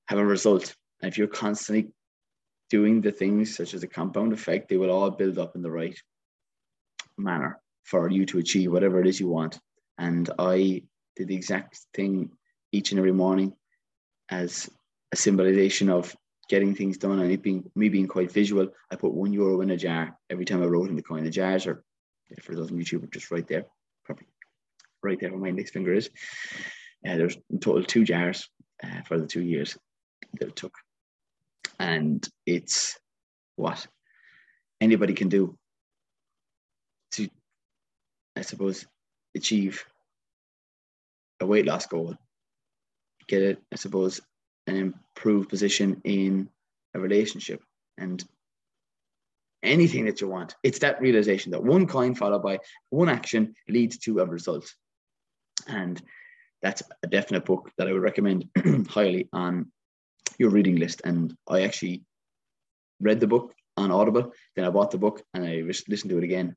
have 0.08 0.18
a 0.18 0.24
result. 0.24 0.74
And 1.00 1.10
if 1.10 1.16
you're 1.16 1.26
constantly 1.28 1.92
doing 2.70 3.00
the 3.00 3.12
things 3.12 3.56
such 3.56 3.74
as 3.74 3.82
a 3.82 3.88
compound 3.88 4.32
effect, 4.32 4.68
they 4.68 4.76
will 4.76 4.90
all 4.90 5.10
build 5.10 5.38
up 5.38 5.54
in 5.54 5.62
the 5.62 5.70
right 5.70 5.98
manner 7.16 7.60
for 7.84 8.10
you 8.10 8.26
to 8.26 8.38
achieve 8.38 8.72
whatever 8.72 9.00
it 9.00 9.06
is 9.06 9.20
you 9.20 9.28
want. 9.28 9.58
And 9.98 10.28
I 10.38 10.82
did 11.16 11.28
the 11.28 11.36
exact 11.36 11.78
thing 11.94 12.30
each 12.72 12.90
and 12.90 12.98
every 12.98 13.12
morning 13.12 13.54
as 14.30 14.68
a 15.12 15.16
symbolization 15.16 15.90
of 15.90 16.14
getting 16.48 16.74
things 16.74 16.98
done 16.98 17.20
and 17.20 17.30
it 17.30 17.42
being 17.42 17.70
me 17.74 17.88
being 17.88 18.08
quite 18.08 18.32
visual. 18.32 18.68
I 18.90 18.96
put 18.96 19.12
one 19.12 19.32
euro 19.32 19.60
in 19.60 19.70
a 19.70 19.76
jar 19.76 20.16
every 20.30 20.44
time 20.44 20.62
I 20.62 20.66
wrote 20.66 20.90
in 20.90 20.96
the 20.96 21.02
coin. 21.02 21.24
The 21.24 21.30
jars 21.30 21.66
are 21.66 21.84
for 22.40 22.54
those 22.54 22.70
on 22.70 22.78
YouTube, 22.78 23.12
just 23.12 23.30
right 23.30 23.46
there, 23.46 23.66
probably 24.04 24.26
right 25.02 25.18
there 25.20 25.30
where 25.30 25.40
my 25.40 25.48
index 25.48 25.70
finger 25.70 25.92
is. 25.92 26.08
Uh, 27.06 27.16
there's 27.16 27.36
total 27.60 27.84
two 27.84 28.04
jars 28.04 28.48
uh, 28.82 29.02
for 29.06 29.18
the 29.18 29.26
two 29.26 29.42
years 29.42 29.76
that 30.40 30.48
it 30.48 30.56
took, 30.56 30.74
and 31.78 32.26
it's 32.46 32.98
what 33.56 33.86
anybody 34.80 35.14
can 35.14 35.28
do 35.28 35.56
to, 37.12 37.28
I 38.36 38.40
suppose, 38.40 38.86
achieve 39.36 39.84
a 41.40 41.46
weight 41.46 41.66
loss 41.66 41.86
goal 41.86 42.16
get 43.26 43.42
it, 43.42 43.62
I 43.72 43.76
suppose, 43.76 44.20
an 44.66 44.76
improved 44.76 45.48
position 45.48 46.00
in 46.04 46.48
a 46.94 47.00
relationship 47.00 47.62
and 47.98 48.24
anything 49.62 50.04
that 50.04 50.20
you 50.20 50.28
want. 50.28 50.54
It's 50.62 50.80
that 50.80 51.00
realization 51.00 51.52
that 51.52 51.64
one 51.64 51.86
coin 51.86 52.14
followed 52.14 52.42
by 52.42 52.60
one 52.90 53.08
action 53.08 53.54
leads 53.68 53.98
to 53.98 54.20
a 54.20 54.26
result. 54.26 54.72
And 55.66 56.00
that's 56.62 56.82
a 57.02 57.06
definite 57.06 57.44
book 57.44 57.70
that 57.78 57.88
I 57.88 57.92
would 57.92 58.02
recommend 58.02 58.48
highly 58.88 59.28
on 59.32 59.70
your 60.38 60.50
reading 60.50 60.76
list. 60.76 61.02
And 61.04 61.34
I 61.48 61.62
actually 61.62 62.02
read 63.00 63.20
the 63.20 63.26
book 63.26 63.54
on 63.76 63.90
Audible, 63.90 64.32
then 64.54 64.64
I 64.64 64.70
bought 64.70 64.90
the 64.90 64.98
book 64.98 65.22
and 65.34 65.44
I 65.44 65.62
listened 65.88 66.10
to 66.10 66.18
it 66.18 66.24
again, 66.24 66.56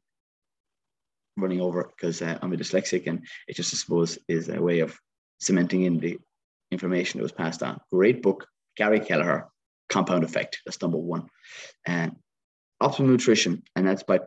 running 1.35 1.61
over 1.61 1.91
because 1.95 2.21
uh, 2.21 2.37
I'm 2.41 2.53
a 2.53 2.57
dyslexic, 2.57 3.07
and 3.07 3.25
it 3.47 3.55
just, 3.55 3.73
I 3.73 3.77
suppose, 3.77 4.19
is 4.27 4.49
a 4.49 4.61
way 4.61 4.79
of 4.79 4.97
cementing 5.39 5.83
in 5.83 5.99
the 5.99 6.19
information 6.71 7.17
that 7.17 7.23
was 7.23 7.31
passed 7.31 7.63
on. 7.63 7.79
Great 7.91 8.21
book, 8.21 8.47
Gary 8.75 8.99
Kelleher, 8.99 9.47
Compound 9.89 10.23
Effect. 10.23 10.59
That's 10.65 10.81
number 10.81 10.97
one. 10.97 11.27
And 11.85 12.15
Optimal 12.81 13.07
Nutrition, 13.07 13.63
and 13.75 13.87
that's 13.87 14.03
by 14.03 14.19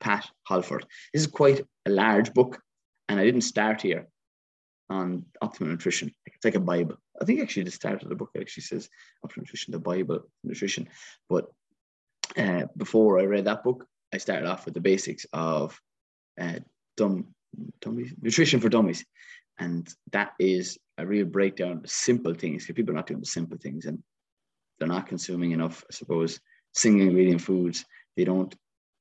Pat 0.00 0.28
Holford. 0.44 0.86
This 1.12 1.22
is 1.22 1.28
quite 1.28 1.62
a 1.86 1.90
large 1.90 2.34
book, 2.34 2.60
and 3.08 3.18
I 3.18 3.24
didn't 3.24 3.42
start 3.42 3.82
here 3.82 4.08
on 4.90 5.24
optimal 5.42 5.68
Nutrition. 5.68 6.12
It's 6.26 6.44
like 6.44 6.54
a 6.54 6.60
Bible. 6.60 6.96
I 7.20 7.24
think 7.24 7.40
actually 7.40 7.64
the 7.64 7.70
start 7.70 8.02
of 8.02 8.08
the 8.08 8.14
book 8.14 8.30
actually 8.38 8.64
says 8.64 8.88
optimal 9.24 9.38
Nutrition, 9.38 9.72
the 9.72 9.78
Bible 9.78 10.20
Nutrition. 10.44 10.88
But 11.28 11.46
uh, 12.36 12.64
before 12.76 13.18
I 13.18 13.24
read 13.24 13.46
that 13.46 13.64
book, 13.64 13.86
I 14.12 14.18
started 14.18 14.46
off 14.46 14.64
with 14.64 14.74
the 14.74 14.80
basics 14.80 15.26
of 15.32 15.80
uh, 16.40 16.60
dumb, 16.96 17.28
dummies, 17.80 18.12
nutrition 18.20 18.60
for 18.60 18.68
dummies, 18.68 19.04
and 19.58 19.88
that 20.12 20.32
is 20.38 20.78
a 20.98 21.06
real 21.06 21.26
breakdown 21.26 21.80
of 21.84 21.90
simple 21.90 22.34
things 22.34 22.64
because 22.64 22.76
people 22.76 22.92
are 22.92 22.96
not 22.96 23.06
doing 23.06 23.20
the 23.20 23.26
simple 23.26 23.58
things 23.58 23.86
and 23.86 24.02
they're 24.78 24.88
not 24.88 25.06
consuming 25.06 25.52
enough, 25.52 25.84
I 25.90 25.92
suppose, 25.94 26.40
single 26.72 27.06
ingredient 27.08 27.40
foods. 27.40 27.84
They 28.16 28.24
don't 28.24 28.54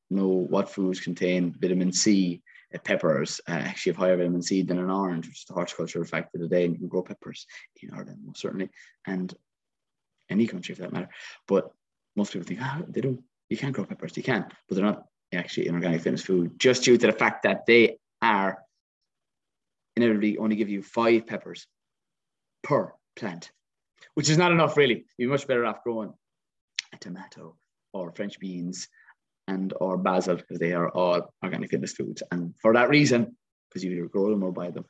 know 0.09 0.27
what 0.27 0.69
foods 0.69 0.99
contain 0.99 1.55
vitamin 1.59 1.91
C. 1.91 2.41
Uh, 2.73 2.79
peppers 2.79 3.39
uh, 3.47 3.51
actually 3.51 3.93
have 3.93 3.97
higher 3.97 4.17
vitamin 4.17 4.41
C 4.41 4.61
than 4.61 4.79
an 4.79 4.89
orange, 4.89 5.27
which 5.27 5.39
is 5.39 5.45
the 5.45 5.53
horticultural 5.53 6.05
fact 6.05 6.35
of 6.35 6.41
the 6.41 6.47
day. 6.47 6.65
And 6.65 6.73
you 6.73 6.79
can 6.79 6.87
grow 6.87 7.03
peppers 7.03 7.45
in 7.81 7.91
Ireland, 7.93 8.19
most 8.25 8.41
certainly, 8.41 8.69
and 9.05 9.33
any 10.29 10.47
country 10.47 10.75
for 10.75 10.81
that 10.81 10.93
matter. 10.93 11.09
But 11.47 11.71
most 12.15 12.33
people 12.33 12.47
think, 12.47 12.59
oh, 12.61 12.83
they 12.87 13.01
don't, 13.01 13.21
you 13.49 13.57
can't 13.57 13.73
grow 13.73 13.85
peppers. 13.85 14.15
You 14.17 14.23
can, 14.23 14.45
but 14.67 14.75
they're 14.75 14.85
not 14.85 15.05
actually 15.33 15.67
an 15.67 15.75
organic 15.75 16.01
fitness 16.01 16.21
food 16.21 16.57
just 16.57 16.83
due 16.83 16.97
to 16.97 17.07
the 17.07 17.13
fact 17.13 17.43
that 17.43 17.65
they 17.65 17.97
are 18.21 18.59
inevitably 19.95 20.37
only 20.37 20.55
give 20.55 20.69
you 20.69 20.81
five 20.81 21.27
peppers 21.27 21.67
per 22.65 22.91
plant, 23.15 23.51
which 24.15 24.29
is 24.29 24.37
not 24.37 24.51
enough 24.51 24.75
really. 24.75 25.05
You're 25.17 25.29
much 25.29 25.47
better 25.47 25.65
off 25.65 25.83
growing 25.83 26.11
a 26.93 26.97
tomato 26.97 27.55
or 27.93 28.11
French 28.11 28.39
beans 28.39 28.89
and 29.47 29.73
or 29.79 29.97
basil 29.97 30.35
because 30.35 30.59
they 30.59 30.73
are 30.73 30.89
all 30.89 31.33
organic 31.43 31.69
fitness 31.69 31.93
foods. 31.93 32.23
And 32.31 32.55
for 32.61 32.73
that 32.73 32.89
reason, 32.89 33.37
because 33.69 33.83
you 33.83 33.91
either 33.91 34.07
grow 34.07 34.29
them 34.31 34.43
or 34.43 34.51
buy 34.51 34.71
them. 34.71 34.85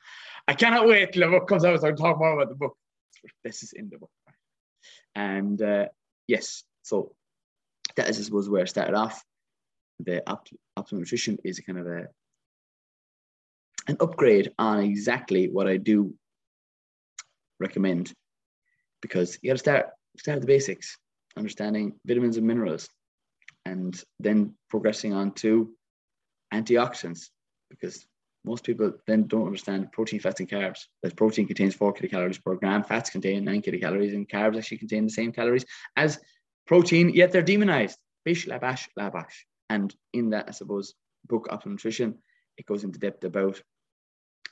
I 0.48 0.54
cannot 0.54 0.88
wait 0.88 1.12
till 1.12 1.30
the 1.30 1.38
book 1.38 1.48
comes 1.48 1.66
out 1.66 1.80
so 1.80 1.88
I 1.88 1.90
can 1.90 1.98
talk 1.98 2.18
more 2.18 2.34
about 2.34 2.50
the 2.50 2.56
book. 2.56 2.78
This 3.44 3.64
is 3.64 3.74
in 3.74 3.90
the 3.90 3.98
book. 3.98 4.12
And 5.14 5.62
uh, 5.62 5.88
yes, 6.28 6.64
so 6.84 7.14
that 7.96 8.10
is, 8.10 8.20
I 8.20 8.24
suppose, 8.24 8.50
where 8.50 8.62
I 8.62 8.66
started 8.66 8.96
off. 8.96 9.24
The 10.00 10.22
optimal 10.28 10.94
nutrition 10.94 11.38
is 11.44 11.60
kind 11.60 11.80
of 11.80 11.88
a 11.88 12.08
an 13.88 13.98
upgrade 14.00 14.52
on 14.58 14.80
exactly 14.80 15.48
what 15.48 15.68
I 15.68 15.78
do 15.78 16.14
recommend 17.68 18.14
because 19.02 19.38
you 19.42 19.50
got 19.50 19.56
to 19.56 19.66
start 19.68 19.86
start 20.18 20.42
the 20.42 20.48
basics, 20.48 20.98
understanding 21.38 21.94
vitamins 22.06 22.38
and 22.38 22.48
minerals, 22.48 22.88
and 23.66 23.94
then 24.20 24.54
progressing 24.70 25.14
on 25.14 25.32
to 25.44 25.72
antioxidants 26.54 27.30
because 27.70 28.06
most 28.46 28.64
people 28.64 28.94
then 29.08 29.28
don't 29.28 29.48
understand 29.48 29.92
protein, 29.92 30.20
fats, 30.20 30.40
and 30.40 30.50
carbs. 30.50 30.82
That 31.02 31.16
protein 31.16 31.48
contains 31.48 31.76
four 31.76 31.94
kilocalories 31.94 32.44
per 32.44 32.56
gram, 32.56 32.84
fats 32.84 33.10
contain 33.10 33.44
nine 33.44 33.62
kilocalories, 33.62 34.14
and 34.14 34.30
carbs 34.30 34.58
actually 34.58 34.78
contain 34.78 35.06
the 35.06 35.18
same 35.20 35.32
calories 35.32 35.66
as 35.96 36.20
protein, 36.68 37.10
yet 37.10 37.32
they're 37.32 37.42
demonized. 37.42 37.98
Bish, 38.24 38.48
labash, 38.48 38.88
labash. 38.98 39.36
And 39.70 39.94
in 40.14 40.30
that, 40.30 40.46
I 40.48 40.52
suppose, 40.52 40.94
book 41.28 41.48
Optimum 41.50 41.76
Nutrition, 41.76 42.20
it 42.58 42.66
goes 42.66 42.84
into 42.84 43.00
depth 43.00 43.24
about 43.24 43.62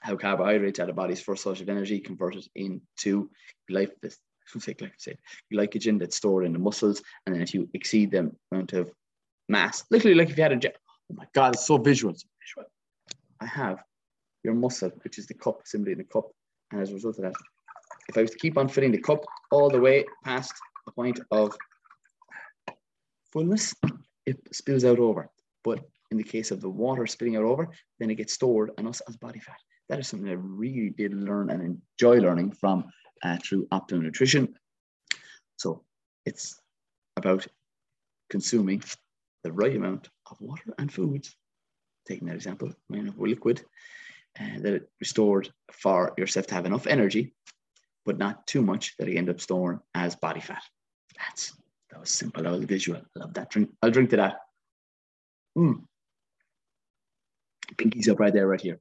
how 0.03 0.17
carbohydrates 0.17 0.79
are 0.81 0.85
the 0.85 0.93
body's 0.93 1.21
first 1.21 1.43
source 1.43 1.61
of 1.61 1.69
energy 1.69 1.97
converted 1.97 2.45
into 2.55 3.29
glycogen 3.71 4.09
that's 5.97 6.17
stored 6.17 6.45
in 6.45 6.51
the 6.51 6.59
muscles. 6.59 7.01
And 7.25 7.33
then 7.33 7.41
if 7.41 7.53
you 7.53 7.69
exceed 7.73 8.11
the 8.11 8.29
amount 8.51 8.73
of 8.73 8.91
mass, 9.47 9.85
literally 9.91 10.15
like 10.15 10.29
if 10.29 10.37
you 10.37 10.43
had 10.43 10.51
a 10.51 10.57
jet, 10.57 10.75
oh 11.09 11.15
my 11.15 11.25
God, 11.33 11.55
it's 11.55 11.65
so 11.65 11.77
visual. 11.77 12.13
So 12.13 12.27
visual. 12.41 12.69
I 13.39 13.45
have 13.45 13.81
your 14.43 14.55
muscle, 14.55 14.91
which 15.03 15.17
is 15.17 15.25
the 15.25 15.35
cup, 15.35 15.61
simply 15.63 15.93
the 15.93 16.03
cup. 16.03 16.29
And 16.71 16.81
as 16.81 16.91
a 16.91 16.95
result 16.95 17.17
of 17.19 17.23
that, 17.23 17.35
if 18.09 18.17
I 18.17 18.21
was 18.21 18.31
to 18.31 18.37
keep 18.37 18.57
on 18.57 18.67
filling 18.67 18.91
the 18.91 18.97
cup 19.01 19.23
all 19.51 19.69
the 19.69 19.79
way 19.79 20.03
past 20.25 20.53
the 20.85 20.91
point 20.91 21.21
of 21.31 21.55
fullness, 23.31 23.73
it 24.25 24.37
spills 24.51 24.83
out 24.83 24.99
over. 24.99 25.29
But 25.63 25.79
in 26.11 26.17
the 26.17 26.23
case 26.23 26.51
of 26.51 26.59
the 26.59 26.69
water 26.69 27.07
spilling 27.07 27.37
out 27.37 27.45
over, 27.45 27.69
then 27.99 28.09
it 28.09 28.15
gets 28.15 28.33
stored 28.33 28.71
and 28.77 28.85
us 28.85 29.01
as 29.07 29.15
body 29.15 29.39
fat. 29.39 29.55
That 29.89 29.99
is 29.99 30.07
something 30.07 30.29
I 30.29 30.33
really 30.33 30.89
did 30.89 31.13
learn 31.13 31.49
and 31.49 31.61
enjoy 31.61 32.19
learning 32.19 32.53
from 32.53 32.85
uh, 33.23 33.37
through 33.43 33.67
Optimal 33.67 34.01
nutrition. 34.03 34.55
So 35.57 35.83
it's 36.25 36.59
about 37.17 37.45
consuming 38.29 38.81
the 39.43 39.51
right 39.51 39.75
amount 39.75 40.09
of 40.31 40.39
water 40.39 40.73
and 40.77 40.91
foods. 40.91 41.35
Taking 42.07 42.27
that 42.27 42.35
example, 42.35 42.69
of 42.69 43.19
liquid 43.19 43.63
uh, 44.39 44.59
that 44.59 44.73
it 44.73 44.89
restored 44.99 45.49
for 45.71 46.13
yourself 46.17 46.47
to 46.47 46.55
have 46.55 46.65
enough 46.65 46.87
energy, 46.87 47.33
but 48.05 48.17
not 48.17 48.45
too 48.47 48.61
much 48.61 48.95
that 48.97 49.07
you 49.07 49.17
end 49.17 49.29
up 49.29 49.39
storing 49.39 49.79
as 49.95 50.15
body 50.15 50.41
fat. 50.41 50.63
That's 51.17 51.53
that 51.91 51.99
was 51.99 52.09
simple. 52.09 52.43
That 52.43 52.51
was 52.51 52.65
visual. 52.65 52.99
I 52.99 53.19
love 53.19 53.33
that 53.35 53.51
drink. 53.51 53.69
I'll 53.81 53.91
drink 53.91 54.09
to 54.09 54.17
that. 54.17 54.39
Mm. 55.57 55.83
Pinkies 57.75 58.09
up 58.09 58.19
right 58.19 58.33
there, 58.33 58.47
right 58.47 58.59
here. 58.59 58.79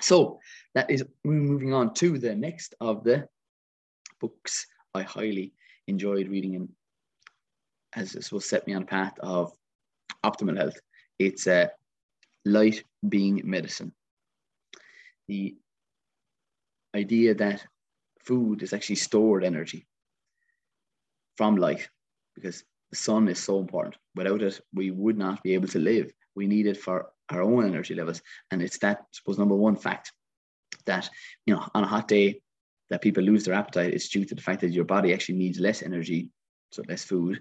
So 0.00 0.40
that 0.74 0.90
is 0.90 1.04
moving 1.24 1.74
on 1.74 1.94
to 1.94 2.18
the 2.18 2.34
next 2.34 2.74
of 2.80 3.04
the 3.04 3.28
books 4.20 4.66
I 4.94 5.02
highly 5.02 5.52
enjoyed 5.86 6.28
reading 6.28 6.56
and 6.56 6.68
as 7.94 8.12
this 8.12 8.30
will 8.30 8.40
set 8.40 8.66
me 8.66 8.74
on 8.74 8.82
a 8.82 8.86
path 8.86 9.14
of 9.20 9.52
optimal 10.24 10.56
health. 10.56 10.78
It's 11.18 11.46
uh, 11.46 11.68
light 12.44 12.84
being 13.08 13.42
medicine. 13.44 13.92
The 15.28 15.56
idea 16.94 17.34
that 17.34 17.64
food 18.24 18.62
is 18.62 18.72
actually 18.72 18.96
stored 18.96 19.44
energy 19.44 19.86
from 21.36 21.56
light 21.56 21.88
because 22.34 22.64
the 22.90 22.96
sun 22.96 23.28
is 23.28 23.38
so 23.38 23.58
important. 23.58 23.96
Without 24.14 24.42
it, 24.42 24.60
we 24.74 24.90
would 24.90 25.16
not 25.16 25.42
be 25.42 25.54
able 25.54 25.68
to 25.68 25.78
live. 25.78 26.12
We 26.34 26.46
need 26.46 26.66
it 26.66 26.76
for 26.76 27.10
our 27.30 27.42
own 27.42 27.66
energy 27.66 27.94
levels. 27.94 28.22
And 28.50 28.62
it's 28.62 28.78
that, 28.78 28.98
I 29.00 29.04
suppose, 29.12 29.38
number 29.38 29.54
one 29.54 29.76
fact 29.76 30.12
that, 30.86 31.08
you 31.46 31.54
know, 31.54 31.66
on 31.74 31.84
a 31.84 31.86
hot 31.86 32.08
day, 32.08 32.40
that 32.90 33.02
people 33.02 33.22
lose 33.22 33.44
their 33.44 33.54
appetite 33.54 33.94
is 33.94 34.08
due 34.08 34.24
to 34.24 34.34
the 34.34 34.42
fact 34.42 34.60
that 34.62 34.70
your 34.70 34.84
body 34.84 35.12
actually 35.12 35.36
needs 35.36 35.60
less 35.60 35.82
energy, 35.82 36.28
so 36.72 36.82
less 36.88 37.04
food 37.04 37.40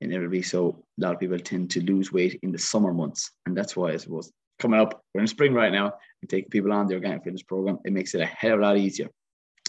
inevitably. 0.00 0.42
So 0.42 0.84
a 0.98 1.02
lot 1.02 1.14
of 1.14 1.20
people 1.20 1.38
tend 1.38 1.70
to 1.70 1.80
lose 1.80 2.12
weight 2.12 2.38
in 2.42 2.52
the 2.52 2.58
summer 2.58 2.92
months. 2.92 3.30
And 3.46 3.56
that's 3.56 3.74
why 3.76 3.92
I 3.92 3.96
suppose 3.96 4.30
coming 4.58 4.80
up, 4.80 5.02
we're 5.14 5.22
in 5.22 5.26
spring 5.26 5.54
right 5.54 5.72
now, 5.72 5.94
and 6.20 6.30
taking 6.30 6.50
people 6.50 6.72
on 6.72 6.86
the 6.86 6.94
organic 6.94 7.24
fitness 7.24 7.42
program, 7.42 7.78
it 7.84 7.92
makes 7.92 8.14
it 8.14 8.20
a 8.20 8.26
hell 8.26 8.54
of 8.54 8.60
a 8.60 8.62
lot 8.62 8.76
easier 8.76 9.08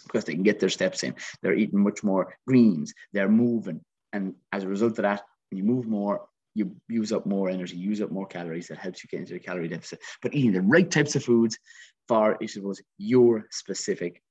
because 0.03 0.25
they 0.25 0.33
can 0.33 0.43
get 0.43 0.59
their 0.59 0.69
steps 0.69 1.03
in. 1.03 1.15
They're 1.41 1.55
eating 1.55 1.83
much 1.83 2.03
more 2.03 2.35
greens, 2.47 2.93
they're 3.13 3.29
moving. 3.29 3.81
And 4.13 4.35
as 4.51 4.63
a 4.63 4.67
result 4.67 4.99
of 4.99 5.03
that, 5.03 5.23
when 5.49 5.57
you 5.57 5.63
move 5.63 5.87
more, 5.87 6.27
you 6.55 6.75
use 6.87 7.11
up 7.11 7.25
more 7.25 7.49
energy, 7.49 7.75
use 7.75 8.01
up 8.01 8.11
more 8.11 8.25
calories. 8.25 8.69
That 8.69 8.79
helps 8.79 9.03
you 9.03 9.09
get 9.09 9.19
into 9.19 9.35
a 9.35 9.39
calorie 9.39 9.67
deficit. 9.67 9.99
But 10.21 10.33
eating 10.33 10.53
the 10.53 10.61
right 10.61 10.89
types 10.89 11.15
of 11.15 11.23
foods 11.23 11.59
for, 12.07 12.37
I 12.41 12.45
suppose, 12.47 12.81
your 12.97 13.45
specific 13.51 14.23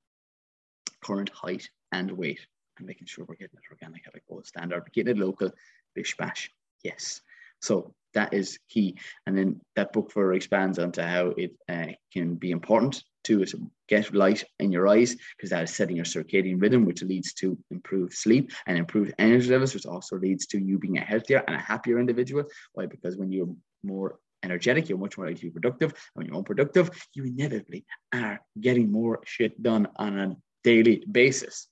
current 1.04 1.28
height 1.30 1.68
and 1.92 2.10
weight, 2.10 2.40
and 2.78 2.86
making 2.86 3.06
sure 3.06 3.24
we're 3.28 3.36
getting 3.36 3.58
it 3.58 3.70
organic 3.70 4.06
at 4.08 4.16
a 4.16 4.20
gold 4.28 4.46
standard, 4.46 4.82
getting 4.92 5.16
it 5.16 5.20
local, 5.20 5.50
bish 5.94 6.16
bash. 6.16 6.50
Yes. 6.82 7.20
So 7.60 7.94
that 8.14 8.32
is 8.34 8.58
key. 8.68 8.96
And 9.26 9.36
then 9.36 9.60
that 9.76 9.92
book 9.92 10.10
further 10.10 10.32
expands 10.32 10.78
onto 10.78 11.02
how 11.02 11.34
it 11.36 11.52
uh, 11.68 11.92
can 12.12 12.34
be 12.36 12.50
important 12.50 13.04
to 13.24 13.44
get 13.88 14.14
light 14.14 14.44
in 14.60 14.70
your 14.70 14.86
eyes 14.86 15.16
because 15.36 15.50
that 15.50 15.64
is 15.64 15.74
setting 15.74 15.96
your 15.96 16.04
circadian 16.04 16.60
rhythm, 16.60 16.84
which 16.84 17.02
leads 17.02 17.32
to 17.34 17.58
improved 17.70 18.12
sleep 18.12 18.52
and 18.66 18.78
improved 18.78 19.14
energy 19.18 19.50
levels, 19.50 19.74
which 19.74 19.86
also 19.86 20.16
leads 20.16 20.46
to 20.46 20.58
you 20.58 20.78
being 20.78 20.98
a 20.98 21.00
healthier 21.00 21.42
and 21.46 21.56
a 21.56 21.60
happier 21.60 21.98
individual. 21.98 22.44
Why? 22.74 22.86
Because 22.86 23.16
when 23.16 23.32
you're 23.32 23.54
more 23.82 24.18
energetic, 24.42 24.88
you're 24.88 24.98
much 24.98 25.16
more 25.16 25.26
likely 25.26 25.40
to 25.40 25.46
be 25.46 25.50
productive. 25.50 25.90
And 25.90 25.98
when 26.14 26.26
you're 26.26 26.36
unproductive, 26.36 26.90
you 27.14 27.24
inevitably 27.24 27.84
are 28.12 28.40
getting 28.60 28.92
more 28.92 29.20
shit 29.24 29.60
done 29.62 29.88
on 29.96 30.18
a 30.18 30.36
daily 30.62 31.02
basis. 31.10 31.68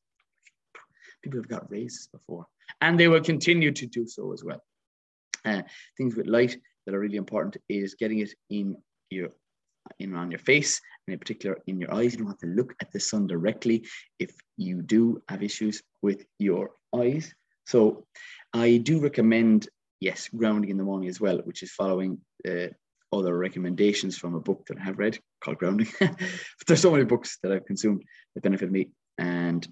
People 1.23 1.41
have 1.41 1.49
got 1.49 1.71
raises 1.71 2.09
before, 2.09 2.47
and 2.81 2.99
they 2.99 3.09
will 3.09 3.21
continue 3.21 3.71
to 3.73 3.87
do 3.87 4.07
so 4.09 4.33
as 4.33 4.43
well. 4.43 4.63
Uh, 5.45 5.63
things 5.97 6.17
with 6.17 6.27
light 6.27 6.57
that 6.87 6.95
are 6.95 7.01
really 7.01 7.17
important 7.17 7.57
is 7.69 7.95
getting 7.95 8.21
it 8.21 8.31
in 8.51 8.77
your 9.11 9.29
in 9.99 10.15
on 10.15 10.31
your 10.31 10.39
face 10.39 10.81
and 11.07 11.13
in 11.13 11.19
particular 11.19 11.59
in 11.67 11.81
your 11.81 11.93
eyes. 11.93 12.13
You 12.13 12.19
don't 12.19 12.29
have 12.29 12.39
to 12.39 12.47
look 12.47 12.75
at 12.81 12.93
the 12.93 13.01
sun 13.01 13.27
directly 13.27 13.87
if 14.19 14.35
you 14.57 14.83
do 14.83 15.23
have 15.29 15.43
issues 15.43 15.83
with 16.03 16.25
your 16.39 16.71
eyes. 16.95 17.33
So 17.67 18.07
I 18.53 18.79
do 18.79 19.01
recommend, 19.01 19.69
yes, 20.01 20.29
grounding 20.29 20.71
in 20.71 20.77
the 20.77 20.85
morning 20.85 21.09
as 21.09 21.21
well, 21.21 21.39
which 21.39 21.63
is 21.63 21.73
following 21.73 22.19
uh, 22.49 22.69
other 23.13 23.37
recommendations 23.37 24.17
from 24.17 24.35
a 24.35 24.41
book 24.41 24.65
that 24.67 24.79
I 24.79 24.85
have 24.85 24.99
read 24.99 25.19
called 25.43 25.59
Grounding. 25.59 25.89
but 26.01 26.19
There's 26.67 26.81
so 26.81 26.91
many 26.91 27.05
books 27.05 27.39
that 27.43 27.53
I've 27.53 27.67
consumed 27.67 28.03
that 28.35 28.43
benefit 28.43 28.71
me. 28.71 28.91
And 29.19 29.67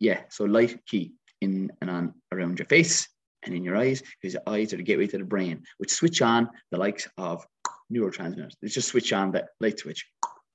yeah, 0.00 0.22
so 0.30 0.44
light 0.44 0.84
key 0.86 1.12
in 1.40 1.70
and 1.80 1.90
on 1.90 2.14
around 2.32 2.58
your 2.58 2.66
face 2.66 3.08
and 3.44 3.54
in 3.54 3.64
your 3.64 3.76
eyes, 3.76 4.02
because 4.20 4.34
your 4.34 4.42
eyes 4.46 4.72
are 4.72 4.76
the 4.76 4.82
gateway 4.82 5.06
to 5.08 5.18
the 5.18 5.24
brain, 5.24 5.62
which 5.78 5.90
switch 5.90 6.22
on 6.22 6.48
the 6.70 6.78
likes 6.78 7.08
of 7.18 7.44
neurotransmitters. 7.92 8.54
It's 8.62 8.74
just 8.74 8.88
switch 8.88 9.12
on 9.12 9.32
that 9.32 9.48
light 9.60 9.78
switch. 9.80 10.06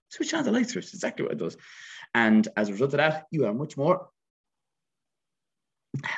Switch 0.09 0.33
on 0.33 0.43
the 0.43 0.51
light 0.51 0.69
switch. 0.69 0.93
exactly 0.93 1.23
what 1.23 1.33
it 1.33 1.39
does. 1.39 1.57
And 2.13 2.47
as 2.55 2.69
a 2.69 2.71
result 2.71 2.93
of 2.93 2.97
that, 2.97 3.25
you 3.31 3.45
are 3.45 3.53
much 3.53 3.77
more 3.77 4.07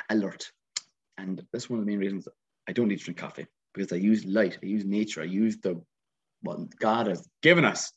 alert. 0.08 0.50
And 1.18 1.44
that's 1.52 1.68
one 1.68 1.78
of 1.78 1.84
the 1.84 1.90
main 1.90 1.98
reasons 1.98 2.28
I 2.68 2.72
don't 2.72 2.88
need 2.88 2.98
to 2.98 3.04
drink 3.04 3.18
coffee 3.18 3.46
because 3.74 3.92
I 3.92 3.96
use 3.96 4.24
light, 4.24 4.58
I 4.62 4.66
use 4.66 4.84
nature, 4.84 5.22
I 5.22 5.24
use 5.24 5.58
the 5.58 5.82
what 6.42 6.58
God 6.78 7.06
has 7.06 7.28
given 7.42 7.64
us, 7.64 7.92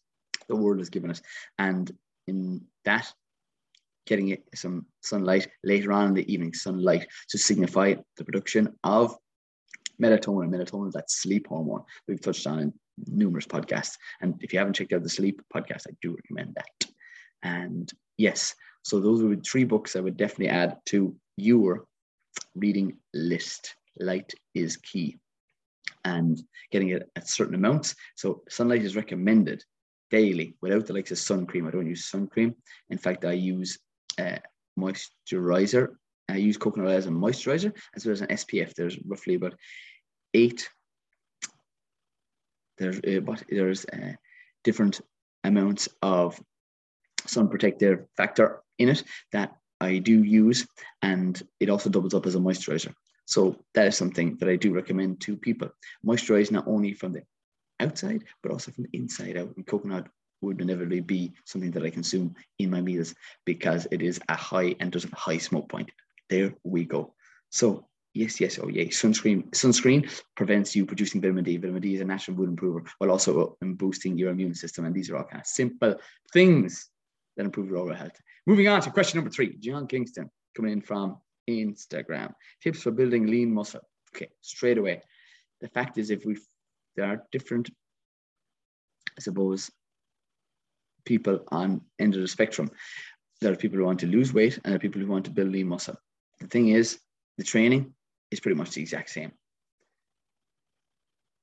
the 0.49 0.55
world 0.55 0.79
has 0.79 0.89
given 0.89 1.09
us. 1.09 1.21
And 1.57 1.91
in 2.27 2.61
that, 2.85 3.11
getting 4.05 4.29
it 4.29 4.43
some 4.53 4.85
sunlight 5.01 5.47
later 5.63 5.93
on 5.93 6.07
in 6.07 6.13
the 6.13 6.33
evening, 6.33 6.53
sunlight 6.53 7.07
to 7.29 7.37
signify 7.37 7.95
the 8.17 8.25
production 8.25 8.75
of 8.83 9.15
melatonin. 10.01 10.49
Melatonin 10.49 10.89
is 10.89 10.93
that 10.93 11.09
sleep 11.09 11.47
hormone 11.47 11.83
we've 12.07 12.21
touched 12.21 12.45
on 12.47 12.59
in 12.59 12.73
numerous 13.07 13.47
podcasts. 13.47 13.97
And 14.21 14.35
if 14.41 14.53
you 14.53 14.59
haven't 14.59 14.75
checked 14.75 14.93
out 14.93 15.03
the 15.03 15.09
sleep 15.09 15.41
podcast, 15.53 15.87
I 15.87 15.95
do 16.01 16.15
recommend 16.15 16.55
that. 16.55 16.91
And 17.43 17.91
yes, 18.17 18.55
so 18.83 18.99
those 18.99 19.21
would 19.21 19.41
be 19.41 19.49
three 19.49 19.63
books 19.63 19.95
I 19.95 20.01
would 20.01 20.17
definitely 20.17 20.49
add 20.49 20.77
to 20.87 21.15
your 21.37 21.85
reading 22.55 22.97
list. 23.13 23.75
Light 23.99 24.33
is 24.53 24.77
key 24.77 25.17
and 26.05 26.41
getting 26.71 26.89
it 26.89 27.09
at 27.15 27.29
certain 27.29 27.55
amounts. 27.55 27.95
So 28.15 28.43
sunlight 28.49 28.83
is 28.83 28.95
recommended 28.95 29.63
daily 30.09 30.55
without 30.61 30.85
the 30.85 30.93
likes 30.93 31.11
of 31.11 31.17
sun 31.17 31.45
cream. 31.45 31.67
I 31.67 31.71
don't 31.71 31.87
use 31.87 32.09
sun 32.09 32.27
cream. 32.27 32.55
In 32.89 32.97
fact, 32.97 33.25
I 33.25 33.33
use 33.33 33.79
uh, 34.19 34.37
moisturizer. 34.79 35.95
I 36.29 36.37
use 36.37 36.57
coconut 36.57 36.89
oil 36.89 36.97
as 36.97 37.05
a 37.05 37.09
moisturizer 37.09 37.75
as 37.95 38.05
well 38.05 38.13
as 38.13 38.21
an 38.21 38.27
SPF. 38.27 38.73
There's 38.73 38.97
roughly 39.05 39.35
about 39.35 39.55
eight. 40.33 40.69
There's 42.77 42.99
uh, 42.99 43.21
but 43.21 43.43
there's 43.49 43.85
uh, 43.85 44.13
different 44.63 45.01
amounts 45.43 45.89
of 46.01 46.41
sun 47.25 47.49
protective 47.49 48.05
factor 48.17 48.61
in 48.79 48.89
it 48.89 49.03
that 49.31 49.55
I 49.79 49.97
do 49.99 50.23
use, 50.23 50.67
and 51.01 51.41
it 51.59 51.69
also 51.69 51.89
doubles 51.89 52.13
up 52.13 52.25
as 52.25 52.35
a 52.35 52.39
moisturizer. 52.39 52.93
So 53.25 53.63
that 53.73 53.87
is 53.87 53.97
something 53.97 54.37
that 54.37 54.49
I 54.49 54.55
do 54.55 54.73
recommend 54.73 55.21
to 55.21 55.37
people. 55.37 55.69
Moisturize 56.05 56.51
not 56.51 56.67
only 56.67 56.93
from 56.93 57.13
the 57.13 57.23
outside, 57.79 58.23
but 58.41 58.51
also 58.51 58.71
from 58.71 58.85
the 58.85 58.97
inside 58.97 59.37
out. 59.37 59.55
And 59.55 59.65
coconut 59.65 60.07
would 60.41 60.61
inevitably 60.61 60.99
be 60.99 61.33
something 61.45 61.71
that 61.71 61.83
I 61.83 61.89
consume 61.89 62.35
in 62.59 62.69
my 62.69 62.81
meals 62.81 63.15
because 63.45 63.87
it 63.91 64.01
is 64.01 64.19
a 64.29 64.35
high 64.35 64.75
and 64.79 64.91
does 64.91 65.05
a 65.05 65.15
high 65.15 65.37
smoke 65.37 65.69
point. 65.69 65.89
There 66.29 66.53
we 66.63 66.83
go. 66.83 67.13
So 67.49 67.87
yes, 68.13 68.39
yes, 68.39 68.59
oh 68.61 68.67
yeah, 68.67 68.85
sunscreen. 68.85 69.49
Sunscreen 69.51 70.09
prevents 70.35 70.75
you 70.75 70.85
producing 70.85 71.21
vitamin 71.21 71.43
D. 71.43 71.57
Vitamin 71.57 71.81
D 71.81 71.95
is 71.95 72.01
a 72.01 72.05
natural 72.05 72.37
mood 72.37 72.49
improver 72.49 72.83
while 72.97 73.11
also 73.11 73.57
um, 73.61 73.75
boosting 73.75 74.17
your 74.17 74.31
immune 74.31 74.53
system. 74.53 74.85
And 74.85 74.95
these 74.95 75.09
are 75.09 75.17
all 75.17 75.23
kind 75.23 75.41
of 75.41 75.47
simple 75.47 75.95
things 76.31 76.89
that 77.35 77.45
improve 77.45 77.67
your 77.67 77.77
overall 77.77 77.95
health. 77.95 78.19
Moving 78.45 78.67
on 78.67 78.81
to 78.81 78.91
question 78.91 79.17
number 79.17 79.31
three, 79.31 79.57
John 79.57 79.87
Kingston 79.87 80.29
coming 80.55 80.73
in 80.73 80.81
from 80.81 81.17
Instagram. 81.49 82.33
Tips 82.61 82.83
for 82.83 82.91
building 82.91 83.27
lean 83.27 83.53
muscle. 83.53 83.81
Okay, 84.15 84.29
straight 84.41 84.77
away. 84.77 85.01
The 85.61 85.69
fact 85.69 85.97
is, 85.97 86.11
if 86.11 86.25
we 86.25 86.37
there 86.95 87.07
are 87.07 87.23
different, 87.31 87.69
I 89.17 89.21
suppose, 89.21 89.71
people 91.05 91.43
on 91.49 91.81
end 91.99 92.15
of 92.15 92.21
the 92.21 92.27
spectrum. 92.27 92.69
There 93.41 93.51
are 93.51 93.57
people 93.57 93.79
who 93.79 93.85
want 93.85 93.99
to 94.01 94.07
lose 94.07 94.33
weight 94.33 94.55
and 94.55 94.65
there 94.65 94.75
are 94.75 94.79
people 94.79 95.01
who 95.01 95.07
want 95.07 95.25
to 95.25 95.31
build 95.31 95.51
lean 95.51 95.67
muscle. 95.67 95.95
The 96.39 96.47
thing 96.47 96.69
is, 96.69 96.99
the 97.37 97.43
training 97.43 97.93
is 98.33 98.39
pretty 98.39 98.57
much 98.57 98.71
the 98.71 98.81
exact 98.81 99.09
same. 99.09 99.31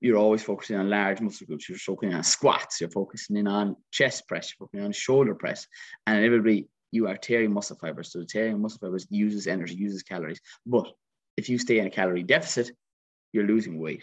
You're 0.00 0.16
always 0.16 0.42
focusing 0.42 0.76
on 0.76 0.88
large 0.88 1.20
muscle 1.20 1.46
groups. 1.46 1.68
You're 1.68 1.78
focusing 1.78 2.14
on 2.14 2.22
squats. 2.22 2.80
You're 2.80 2.90
focusing 2.90 3.36
in 3.36 3.46
on 3.46 3.76
chest 3.90 4.26
press. 4.28 4.50
You're 4.50 4.66
focusing 4.66 4.84
on 4.84 4.92
shoulder 4.92 5.34
press. 5.34 5.66
And 6.06 6.24
everybody, 6.24 6.68
you 6.90 7.06
are 7.06 7.16
tearing 7.16 7.52
muscle 7.52 7.76
fibers. 7.76 8.12
So 8.12 8.20
the 8.20 8.24
tearing 8.24 8.60
muscle 8.60 8.78
fibers 8.80 9.06
uses 9.10 9.46
energy, 9.46 9.74
uses 9.74 10.02
calories. 10.02 10.40
But 10.66 10.86
if 11.36 11.48
you 11.48 11.58
stay 11.58 11.78
in 11.78 11.86
a 11.86 11.90
calorie 11.90 12.22
deficit, 12.22 12.70
you're 13.32 13.46
losing 13.46 13.78
weight, 13.78 14.02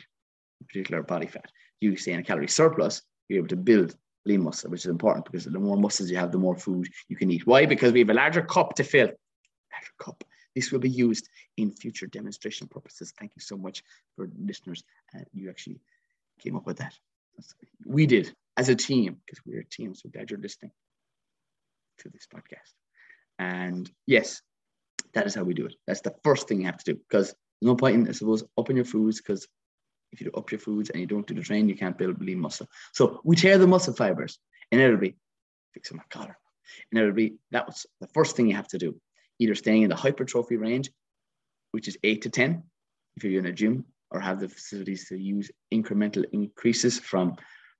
in 0.61 0.67
particular 0.67 1.01
body 1.03 1.27
fat. 1.27 1.49
You 1.81 1.95
stay 1.97 2.13
in 2.13 2.19
a 2.19 2.23
calorie 2.23 2.47
surplus, 2.47 3.01
you're 3.27 3.39
able 3.39 3.49
to 3.49 3.55
build 3.55 3.95
lean 4.25 4.43
muscle, 4.43 4.69
which 4.69 4.81
is 4.81 4.91
important 4.91 5.25
because 5.25 5.45
the 5.45 5.59
more 5.59 5.77
muscles 5.77 6.11
you 6.11 6.17
have, 6.17 6.31
the 6.31 6.37
more 6.37 6.55
food 6.55 6.87
you 7.07 7.15
can 7.15 7.31
eat. 7.31 7.47
Why? 7.47 7.65
Because 7.65 7.91
we 7.91 7.99
have 7.99 8.09
a 8.09 8.13
larger 8.13 8.43
cup 8.43 8.75
to 8.75 8.83
fill. 8.83 9.07
Larger 9.07 9.93
cup. 9.99 10.23
This 10.57 10.71
will 10.71 10.79
be 10.79 10.89
used 10.89 11.29
in 11.57 11.69
future 11.69 12.07
demonstration 12.07 12.65
purposes. 12.67 13.13
Thank 13.19 13.33
you 13.35 13.41
so 13.41 13.57
much 13.57 13.83
for 14.15 14.27
listeners. 14.39 14.83
Uh, 15.15 15.19
you 15.31 15.51
actually 15.51 15.79
came 16.39 16.55
up 16.55 16.65
with 16.65 16.77
that. 16.77 16.95
We 17.85 18.07
did 18.07 18.33
as 18.57 18.67
a 18.67 18.75
team 18.75 19.17
because 19.23 19.39
we're 19.45 19.59
a 19.59 19.65
team. 19.65 19.93
So 19.93 20.09
glad 20.09 20.31
you're 20.31 20.39
listening 20.39 20.71
to 21.99 22.09
this 22.09 22.25
podcast. 22.25 22.73
And 23.37 23.87
yes, 24.07 24.41
that 25.13 25.27
is 25.27 25.35
how 25.35 25.43
we 25.43 25.53
do 25.53 25.67
it. 25.67 25.75
That's 25.85 26.01
the 26.01 26.15
first 26.23 26.47
thing 26.47 26.61
you 26.61 26.65
have 26.65 26.83
to 26.83 26.93
do 26.93 26.99
because 27.07 27.27
there's 27.27 27.69
no 27.69 27.75
point 27.75 27.93
in, 27.93 28.09
I 28.09 28.13
suppose, 28.13 28.43
upping 28.57 28.77
your 28.77 28.85
foods 28.85 29.21
because 29.21 29.47
if 30.11 30.19
you 30.19 30.31
do 30.31 30.39
up 30.39 30.51
your 30.51 30.57
foods 30.59 30.89
and 30.89 30.99
you 30.99 31.05
don't 31.05 31.27
do 31.27 31.35
the 31.35 31.41
training, 31.41 31.69
you 31.69 31.77
can't 31.77 31.99
build 31.99 32.19
lean 32.19 32.39
muscle. 32.39 32.67
So 32.93 33.21
we 33.23 33.35
tear 33.35 33.59
the 33.59 33.67
muscle 33.67 33.93
fibers, 33.93 34.39
inevitably, 34.71 35.17
fixing 35.75 35.97
my 35.97 36.03
collar. 36.09 36.35
Inevitably, 36.91 37.35
that 37.51 37.67
was 37.67 37.85
the 38.01 38.07
first 38.07 38.35
thing 38.35 38.47
you 38.47 38.55
have 38.55 38.69
to 38.69 38.79
do. 38.79 38.99
Either 39.39 39.55
staying 39.55 39.83
in 39.83 39.89
the 39.89 39.95
hypertrophy 39.95 40.57
range, 40.57 40.89
which 41.71 41.87
is 41.87 41.97
eight 42.03 42.21
to 42.23 42.29
10, 42.29 42.63
if 43.15 43.23
you're 43.23 43.39
in 43.39 43.47
a 43.47 43.51
gym, 43.51 43.85
or 44.11 44.19
have 44.19 44.39
the 44.39 44.47
facilities 44.47 45.07
to 45.09 45.17
use 45.17 45.51
incremental 45.73 46.23
increases 46.31 46.99
from 46.99 47.35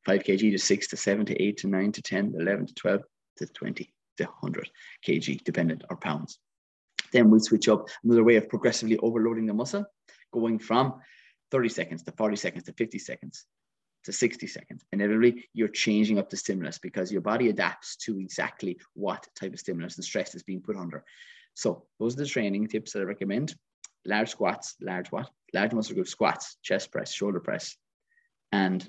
5 0.06 0.24
kg 0.24 0.52
to 0.52 0.58
6 0.58 0.88
to 0.88 0.98
7 0.98 1.26
to 1.26 1.41
8 1.41 1.58
to 1.58 1.67
9 1.67 1.91
to 1.91 2.02
10, 2.02 2.36
11 2.39 2.67
to 2.67 2.74
12 2.74 3.02
to 3.38 3.46
20 3.48 3.93
to 4.17 4.24
100 4.24 4.70
kg, 5.06 5.43
dependent 5.43 5.84
or 5.89 5.98
pounds. 5.98 6.39
Then 7.12 7.30
we 7.30 7.39
switch 7.39 7.70
up 7.70 7.88
another 8.04 8.24
way 8.24 8.36
of 8.36 8.50
progressively 8.50 8.98
overloading 8.98 9.46
the 9.46 9.54
muscle, 9.54 9.86
going 10.34 10.60
from 10.60 10.96
30 11.52 11.70
seconds 11.70 12.04
to 12.04 12.12
40 12.12 12.36
seconds 12.36 12.63
to 12.65 12.74
50 12.74 13.00
seconds 13.00 13.46
to 14.04 14.12
60 14.12 14.48
seconds. 14.48 14.84
And 14.91 15.02
inevitably, 15.02 15.50
you're 15.54 15.67
changing 15.67 16.20
up 16.20 16.30
the 16.30 16.38
stimulus 16.38 16.78
because 16.78 17.12
your 17.12 17.22
body 17.22 17.50
adapts 17.50 17.96
to 17.98 18.20
exactly 18.20 18.80
what 18.93 19.28
type 19.36 19.54
of 19.54 19.60
stimulus 19.60 19.96
and 19.96 20.06
stress 20.06 20.36
is 20.36 20.43
being 20.43 20.62
put 20.62 20.76
under. 20.76 21.04
So 21.58 21.86
those 22.00 22.13
are 22.13 22.20
the 22.20 22.28
training 22.28 22.67
tips 22.67 22.93
that 22.93 23.00
I 23.00 23.06
recommend. 23.06 23.56
Large 24.06 24.30
squats, 24.30 24.76
large 24.80 25.08
what? 25.08 25.32
Large 25.56 25.74
muscle 25.74 25.96
group 25.96 26.08
squats, 26.08 26.58
chest 26.62 26.91
press, 26.91 27.12
shoulder 27.12 27.39
press, 27.39 27.76
and 28.52 28.88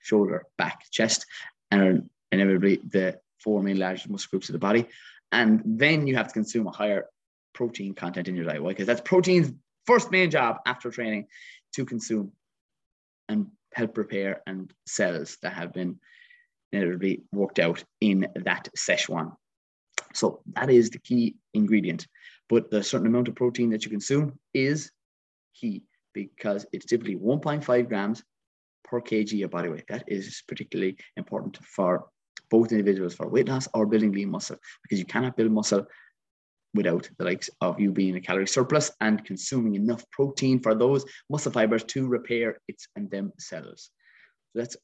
shoulder, 0.00 0.46
back, 0.56 0.90
chest, 0.90 1.26
and 1.70 2.08
inevitably 2.32 2.76
the 2.76 3.20
four 3.44 3.62
main 3.62 3.78
large 3.78 4.08
muscle 4.08 4.28
groups 4.30 4.48
of 4.48 4.54
the 4.54 4.58
body. 4.58 4.88
And 5.30 5.60
then 5.66 6.06
you 6.06 6.16
have 6.16 6.28
to 6.28 6.32
consume 6.32 6.66
a 6.66 6.70
higher 6.70 7.04
protein 7.52 7.92
content 7.92 8.28
in 8.28 8.34
your 8.34 8.46
diet. 8.46 8.62
Why? 8.62 8.70
Because 8.70 8.86
that's 8.86 9.02
protein's 9.02 9.52
first 9.86 10.10
main 10.10 10.30
job 10.30 10.60
after 10.64 10.90
training 10.90 11.26
to 11.74 11.84
consume 11.84 12.32
and 13.28 13.48
help 13.74 13.98
repair 13.98 14.40
and 14.46 14.72
cells 14.86 15.36
that 15.42 15.52
have 15.52 15.74
been 15.74 16.00
inevitably 16.72 17.24
worked 17.32 17.58
out 17.58 17.84
in 18.00 18.28
that 18.34 18.70
Szechuan. 18.74 19.36
So 20.14 20.40
that 20.54 20.70
is 20.70 20.90
the 20.90 20.98
key 20.98 21.36
ingredient. 21.54 22.06
But 22.48 22.70
the 22.70 22.82
certain 22.82 23.06
amount 23.06 23.28
of 23.28 23.34
protein 23.34 23.70
that 23.70 23.84
you 23.84 23.90
consume 23.90 24.38
is 24.54 24.90
key 25.54 25.82
because 26.14 26.66
it's 26.72 26.86
typically 26.86 27.16
1.5 27.16 27.88
grams 27.88 28.22
per 28.84 29.00
kg 29.00 29.44
of 29.44 29.50
body 29.50 29.68
weight. 29.68 29.84
That 29.88 30.04
is 30.06 30.42
particularly 30.48 30.96
important 31.16 31.58
for 31.58 32.08
both 32.50 32.72
individuals 32.72 33.14
for 33.14 33.28
weight 33.28 33.48
loss 33.48 33.68
or 33.74 33.86
building 33.86 34.12
lean 34.12 34.30
muscle 34.30 34.56
because 34.82 34.98
you 34.98 35.04
cannot 35.04 35.36
build 35.36 35.52
muscle 35.52 35.86
without 36.74 37.08
the 37.18 37.24
likes 37.24 37.50
of 37.60 37.80
you 37.80 37.92
being 37.92 38.16
a 38.16 38.20
calorie 38.20 38.46
surplus 38.46 38.90
and 39.00 39.24
consuming 39.24 39.74
enough 39.74 40.04
protein 40.10 40.60
for 40.60 40.74
those 40.74 41.04
muscle 41.30 41.52
fibers 41.52 41.84
to 41.84 42.06
repair 42.06 42.58
its 42.68 42.88
and 42.96 43.10
themselves. 43.10 43.90
So 44.52 44.60
that's 44.60 44.76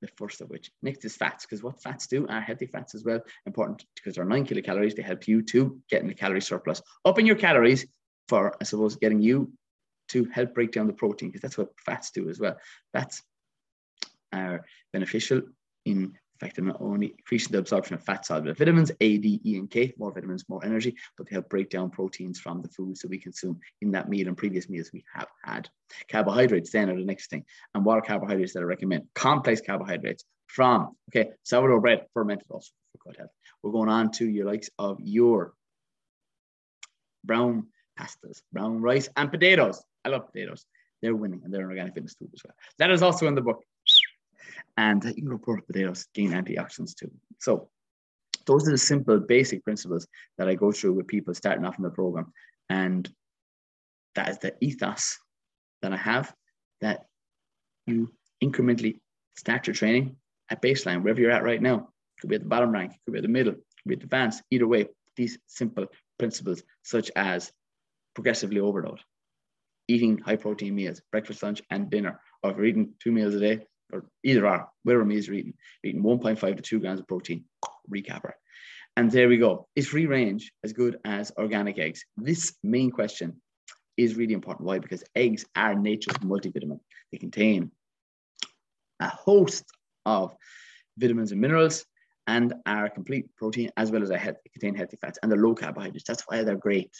the 0.00 0.08
first 0.16 0.40
of 0.40 0.50
which. 0.50 0.70
Next 0.82 1.04
is 1.04 1.16
fats, 1.16 1.46
because 1.46 1.62
what 1.62 1.82
fats 1.82 2.06
do 2.06 2.26
are 2.28 2.40
healthy 2.40 2.66
fats 2.66 2.94
as 2.94 3.04
well, 3.04 3.20
important 3.46 3.84
because 3.94 4.14
they're 4.14 4.24
nine 4.24 4.46
kilocalories. 4.46 4.94
They 4.94 5.02
help 5.02 5.26
you 5.26 5.42
to 5.42 5.80
get 5.88 6.02
in 6.02 6.08
the 6.08 6.14
calorie 6.14 6.40
surplus. 6.40 6.82
Up 7.04 7.18
in 7.18 7.26
your 7.26 7.36
calories 7.36 7.86
for, 8.28 8.54
I 8.60 8.64
suppose, 8.64 8.96
getting 8.96 9.20
you 9.20 9.52
to 10.08 10.24
help 10.26 10.54
break 10.54 10.72
down 10.72 10.86
the 10.86 10.92
protein, 10.92 11.30
because 11.30 11.40
that's 11.40 11.58
what 11.58 11.70
fats 11.84 12.10
do 12.10 12.28
as 12.28 12.38
well. 12.38 12.56
Fats 12.92 13.22
are 14.32 14.64
beneficial 14.92 15.42
in 15.84 16.16
effect 16.36 16.60
not 16.60 16.80
only 16.80 17.14
increasing 17.18 17.52
the 17.52 17.58
absorption 17.58 17.94
of 17.94 18.02
fat 18.02 18.26
soluble 18.26 18.54
vitamins 18.54 18.92
A, 19.00 19.18
D, 19.18 19.40
E, 19.44 19.56
and 19.58 19.70
K, 19.70 19.94
more 19.98 20.12
vitamins, 20.12 20.44
more 20.48 20.64
energy, 20.64 20.96
but 21.16 21.26
they 21.26 21.34
help 21.34 21.48
break 21.48 21.70
down 21.70 21.90
proteins 21.90 22.38
from 22.38 22.62
the 22.62 22.68
foods 22.68 23.00
that 23.00 23.10
we 23.10 23.18
consume 23.18 23.58
in 23.80 23.90
that 23.92 24.08
meal 24.08 24.28
and 24.28 24.36
previous 24.36 24.68
meals 24.68 24.90
we 24.92 25.04
have 25.14 25.28
had. 25.44 25.68
Carbohydrates 26.10 26.70
then 26.70 26.90
are 26.90 26.96
the 26.96 27.04
next 27.04 27.30
thing. 27.30 27.44
And 27.74 27.84
what 27.84 27.98
are 27.98 28.02
carbohydrates 28.02 28.52
that 28.52 28.60
I 28.60 28.64
recommend? 28.64 29.04
Complex 29.14 29.60
carbohydrates 29.60 30.24
from, 30.46 30.96
okay, 31.10 31.30
sourdough 31.42 31.80
bread, 31.80 32.06
fermented 32.14 32.46
also 32.50 32.70
for 32.92 33.10
good 33.10 33.18
health. 33.18 33.30
We're 33.62 33.72
going 33.72 33.88
on 33.88 34.12
to 34.12 34.28
your 34.28 34.46
likes 34.46 34.70
of 34.78 35.00
your 35.00 35.54
brown 37.24 37.66
pastas, 37.98 38.42
brown 38.52 38.80
rice, 38.80 39.08
and 39.16 39.30
potatoes. 39.30 39.82
I 40.04 40.10
love 40.10 40.26
potatoes. 40.32 40.64
They're 41.02 41.16
winning 41.16 41.42
and 41.44 41.52
they're 41.52 41.62
an 41.62 41.68
organic 41.68 41.94
fitness 41.94 42.14
food 42.14 42.30
as 42.34 42.42
well. 42.44 42.54
That 42.78 42.90
is 42.90 43.02
also 43.02 43.26
in 43.26 43.34
the 43.34 43.42
book 43.42 43.62
and 44.76 45.02
you 45.04 45.14
can 45.14 45.28
report 45.28 45.66
potatoes 45.66 46.06
gain 46.14 46.32
antioxidants 46.32 46.94
too. 46.94 47.10
So 47.40 47.68
those 48.46 48.66
are 48.66 48.70
the 48.70 48.78
simple 48.78 49.18
basic 49.18 49.64
principles 49.64 50.06
that 50.38 50.48
I 50.48 50.54
go 50.54 50.72
through 50.72 50.94
with 50.94 51.06
people 51.06 51.34
starting 51.34 51.64
off 51.64 51.78
in 51.78 51.84
the 51.84 51.90
program. 51.90 52.32
And 52.68 53.08
that 54.14 54.28
is 54.28 54.38
the 54.38 54.54
ethos 54.60 55.18
that 55.82 55.92
I 55.92 55.96
have 55.96 56.32
that 56.80 57.06
you 57.86 58.10
incrementally 58.42 59.00
start 59.36 59.66
your 59.66 59.74
training 59.74 60.16
at 60.50 60.62
baseline, 60.62 61.02
wherever 61.02 61.20
you're 61.20 61.30
at 61.30 61.44
right 61.44 61.60
now. 61.60 61.88
Could 62.20 62.30
be 62.30 62.36
at 62.36 62.42
the 62.42 62.48
bottom 62.48 62.72
rank, 62.72 62.92
could 63.04 63.12
be 63.12 63.18
at 63.18 63.22
the 63.22 63.28
middle, 63.28 63.52
could 63.52 63.88
be 63.88 63.94
advanced. 63.94 64.42
Either 64.50 64.66
way, 64.66 64.86
these 65.16 65.38
simple 65.46 65.86
principles, 66.18 66.62
such 66.82 67.10
as 67.14 67.52
progressively 68.14 68.60
overload, 68.60 69.00
eating 69.86 70.18
high 70.18 70.36
protein 70.36 70.74
meals, 70.74 71.02
breakfast, 71.12 71.42
lunch, 71.42 71.60
and 71.70 71.90
dinner, 71.90 72.18
or 72.42 72.50
if 72.50 72.56
you're 72.56 72.66
eating 72.66 72.94
two 73.00 73.12
meals 73.12 73.34
a 73.34 73.40
day, 73.40 73.66
or 73.92 74.04
either 74.24 74.46
are, 74.46 74.68
whatever 74.82 75.04
meals 75.04 75.26
you're 75.26 75.36
eating, 75.36 75.54
eating 75.84 76.02
1.5 76.02 76.56
to 76.56 76.62
2 76.62 76.80
grams 76.80 77.00
of 77.00 77.06
protein, 77.06 77.44
recapper. 77.90 78.32
And 78.96 79.10
there 79.10 79.28
we 79.28 79.36
go. 79.36 79.68
Is 79.76 79.88
free 79.88 80.06
range 80.06 80.52
as 80.64 80.72
good 80.72 80.98
as 81.04 81.30
organic 81.36 81.78
eggs? 81.78 82.04
This 82.16 82.54
main 82.62 82.90
question 82.90 83.40
is 83.96 84.16
really 84.16 84.34
important. 84.34 84.66
Why? 84.66 84.78
Because 84.78 85.04
eggs 85.14 85.44
are 85.54 85.74
nature's 85.74 86.16
multivitamin. 86.18 86.80
They 87.12 87.18
contain 87.18 87.70
a 89.00 89.08
host 89.08 89.64
of 90.06 90.34
vitamins 90.96 91.32
and 91.32 91.40
minerals 91.40 91.84
and 92.26 92.54
are 92.64 92.88
complete 92.88 93.28
protein 93.36 93.70
as 93.76 93.90
well 93.90 94.02
as 94.02 94.10
a 94.10 94.18
health, 94.18 94.36
contain 94.52 94.74
healthy 94.74 94.96
fats 94.96 95.18
and 95.22 95.30
they're 95.30 95.38
low 95.38 95.54
carbohydrates. 95.54 96.06
That's 96.06 96.24
why 96.26 96.42
they're 96.42 96.56
great. 96.56 96.90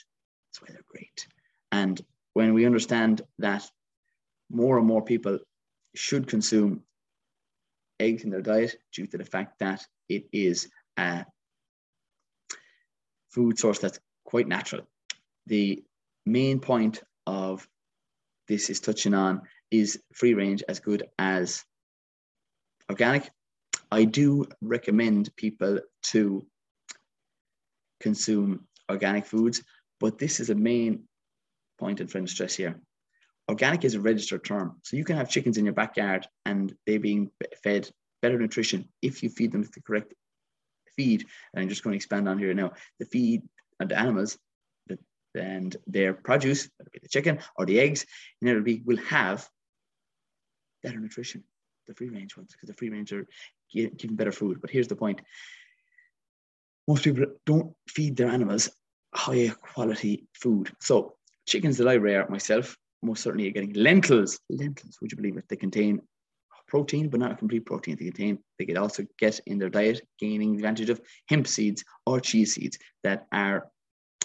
That's 0.49 0.63
why 0.63 0.69
they're 0.71 0.85
great. 0.87 1.27
And 1.73 2.01
when 2.35 2.55
we 2.55 2.67
understand 2.67 3.23
that 3.39 3.69
more 4.51 4.79
and 4.79 4.87
more 4.87 5.03
people 5.03 5.39
should 5.97 6.27
consume 6.27 6.83
eggs 7.99 8.25
in 8.25 8.31
their 8.31 8.43
diet 8.43 8.77
due 8.93 9.07
to 9.07 9.19
the 9.19 9.25
fact 9.25 9.59
that 9.61 9.85
it 10.09 10.25
is 10.33 10.69
a 10.99 11.25
food 13.31 13.59
source 13.59 13.79
that's 13.79 13.99
quite 14.25 14.49
natural. 14.49 14.83
The 15.47 15.83
main 16.25 16.61
point 16.61 17.03
of 17.27 17.67
this 18.49 18.71
is 18.71 18.81
touching 18.81 19.15
on 19.15 19.43
is 19.71 20.01
free 20.13 20.35
range 20.35 20.63
as 20.69 20.81
good 20.81 21.05
as 21.19 21.65
organic 22.89 23.31
I 23.91 24.05
do 24.05 24.47
recommend 24.61 25.35
people 25.37 25.81
to 26.11 26.47
consume 28.01 28.67
organic 28.91 29.27
foods, 29.27 29.63
but 30.01 30.19
this 30.19 30.41
is 30.41 30.51
a 30.51 30.55
main 30.55 31.05
point 31.79 32.01
I'm 32.01 32.09
trying 32.09 32.27
stress 32.27 32.55
here. 32.55 32.81
Organic 33.49 33.85
is 33.85 33.95
a 33.95 34.01
registered 34.01 34.45
term. 34.45 34.77
So 34.83 34.97
you 34.97 35.05
can 35.05 35.17
have 35.17 35.31
chickens 35.31 35.57
in 35.57 35.65
your 35.65 35.75
backyard 35.75 36.27
and 36.45 36.75
they're 36.87 36.99
being 36.99 37.31
fed 37.63 37.89
better 38.23 38.39
nutrition 38.39 38.89
if 39.03 39.23
you 39.23 39.29
feed 39.29 39.53
them 39.53 39.63
the 39.63 39.83
correct 39.83 40.15
feed. 40.97 41.27
And 41.53 41.63
I'm 41.63 41.69
just 41.69 41.85
going 41.85 41.93
to 41.93 41.97
expand 41.97 42.29
on 42.29 42.39
here 42.39 42.55
now. 42.55 42.73
The 42.99 43.07
feed 43.07 43.43
of 43.79 43.89
the 43.89 43.99
animals 43.99 44.39
and 45.35 45.77
their 45.87 46.15
produce, 46.15 46.69
whether 46.77 46.89
it 46.89 46.93
be 46.93 46.99
the 47.03 47.09
chicken 47.09 47.39
or 47.57 47.67
the 47.67 47.79
eggs, 47.79 48.07
and 48.41 48.65
be 48.65 48.83
will 48.85 48.97
have 48.97 49.49
better 50.83 50.99
nutrition, 50.99 51.45
the 51.87 51.95
free 51.95 52.09
range 52.09 52.37
ones, 52.37 52.53
because 52.53 52.69
the 52.69 52.75
free 52.75 52.89
range 52.89 53.13
are 53.13 53.27
giving 53.71 54.17
better 54.17 54.33
food. 54.33 54.63
But 54.63 54.71
here's 54.71 54.89
the 54.89 54.97
point: 54.97 55.21
most 56.89 57.05
people 57.05 57.27
don't 57.45 57.75
feed 57.87 58.17
their 58.17 58.29
animals 58.29 58.71
high 59.15 59.49
quality 59.49 60.27
food. 60.33 60.73
So 60.81 61.17
chickens 61.47 61.77
that 61.79 61.89
I 61.89 61.95
rear 61.95 62.27
myself, 62.29 62.79
most 63.03 63.23
certainly 63.23 63.45
you're 63.45 63.53
getting 63.53 63.73
lentils. 63.75 64.41
Lentils, 64.49 64.99
would 65.01 65.13
you 65.13 65.17
believe 65.17 65.37
it? 65.37 65.45
They 65.49 65.57
contain 65.57 66.01
protein, 66.69 67.09
but 67.09 67.21
not 67.21 67.33
a 67.33 67.37
complete 67.37 67.65
protein. 67.65 67.97
They 67.97 68.07
contain, 68.07 68.39
they 68.59 68.67
could 68.67 68.77
also 68.77 69.05
get 69.19 69.41
in 69.47 69.59
their 69.59 69.69
diet, 69.69 70.01
gaining 70.19 70.53
the 70.53 70.59
advantage 70.59 70.91
of 70.91 71.01
hemp 71.29 71.47
seeds 71.47 71.85
or 72.05 72.21
chia 72.21 72.47
seeds 72.47 72.79
that 73.05 73.27
are 73.33 73.69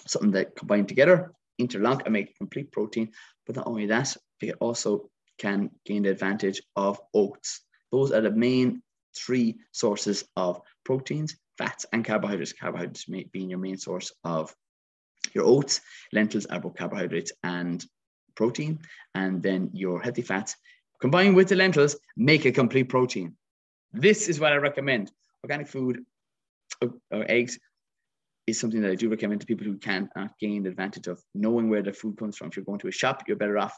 something 0.06 0.32
that 0.32 0.56
combine 0.56 0.86
together, 0.86 1.32
interlock 1.58 2.02
and 2.04 2.12
make 2.12 2.36
complete 2.36 2.72
protein. 2.72 3.10
But 3.46 3.56
not 3.56 3.66
only 3.66 3.86
that, 3.86 4.16
they 4.40 4.52
also 4.52 5.08
can 5.38 5.70
gain 5.84 6.02
the 6.02 6.10
advantage 6.10 6.62
of 6.76 7.00
oats. 7.14 7.60
Those 7.90 8.12
are 8.12 8.20
the 8.20 8.30
main 8.30 8.82
three 9.16 9.56
sources 9.72 10.24
of 10.36 10.60
proteins, 10.84 11.36
fats, 11.58 11.86
and 11.92 12.04
carbohydrates. 12.04 12.52
Carbohydrates 12.52 13.04
being 13.04 13.50
your 13.50 13.58
main 13.58 13.76
source 13.76 14.12
of 14.24 14.54
your 15.34 15.44
oats. 15.44 15.80
Lentils 16.12 16.46
are 16.46 16.60
both 16.60 16.76
carbohydrates 16.76 17.32
and 17.42 17.84
protein. 18.34 18.78
And 19.14 19.42
then 19.42 19.70
your 19.72 20.00
healthy 20.00 20.22
fats 20.22 20.56
combined 21.00 21.36
with 21.36 21.48
the 21.48 21.56
lentils 21.56 21.96
make 22.16 22.44
a 22.44 22.52
complete 22.52 22.88
protein. 22.88 23.36
This 23.92 24.28
is 24.28 24.40
what 24.40 24.52
I 24.52 24.56
recommend. 24.56 25.10
Organic 25.44 25.68
food, 25.68 26.04
or 26.80 26.94
uh, 27.12 27.16
uh, 27.16 27.24
eggs, 27.28 27.58
is 28.46 28.58
something 28.58 28.80
that 28.82 28.90
I 28.90 28.94
do 28.94 29.08
recommend 29.08 29.40
to 29.40 29.46
people 29.46 29.66
who 29.66 29.76
can 29.76 30.08
not 30.16 30.24
uh, 30.24 30.28
gain 30.40 30.62
the 30.62 30.70
advantage 30.70 31.08
of 31.08 31.22
knowing 31.34 31.68
where 31.68 31.82
the 31.82 31.92
food 31.92 32.16
comes 32.16 32.36
from. 32.36 32.48
If 32.48 32.56
you're 32.56 32.64
going 32.64 32.78
to 32.80 32.88
a 32.88 32.92
shop, 32.92 33.24
you're 33.26 33.36
better 33.36 33.58
off 33.58 33.76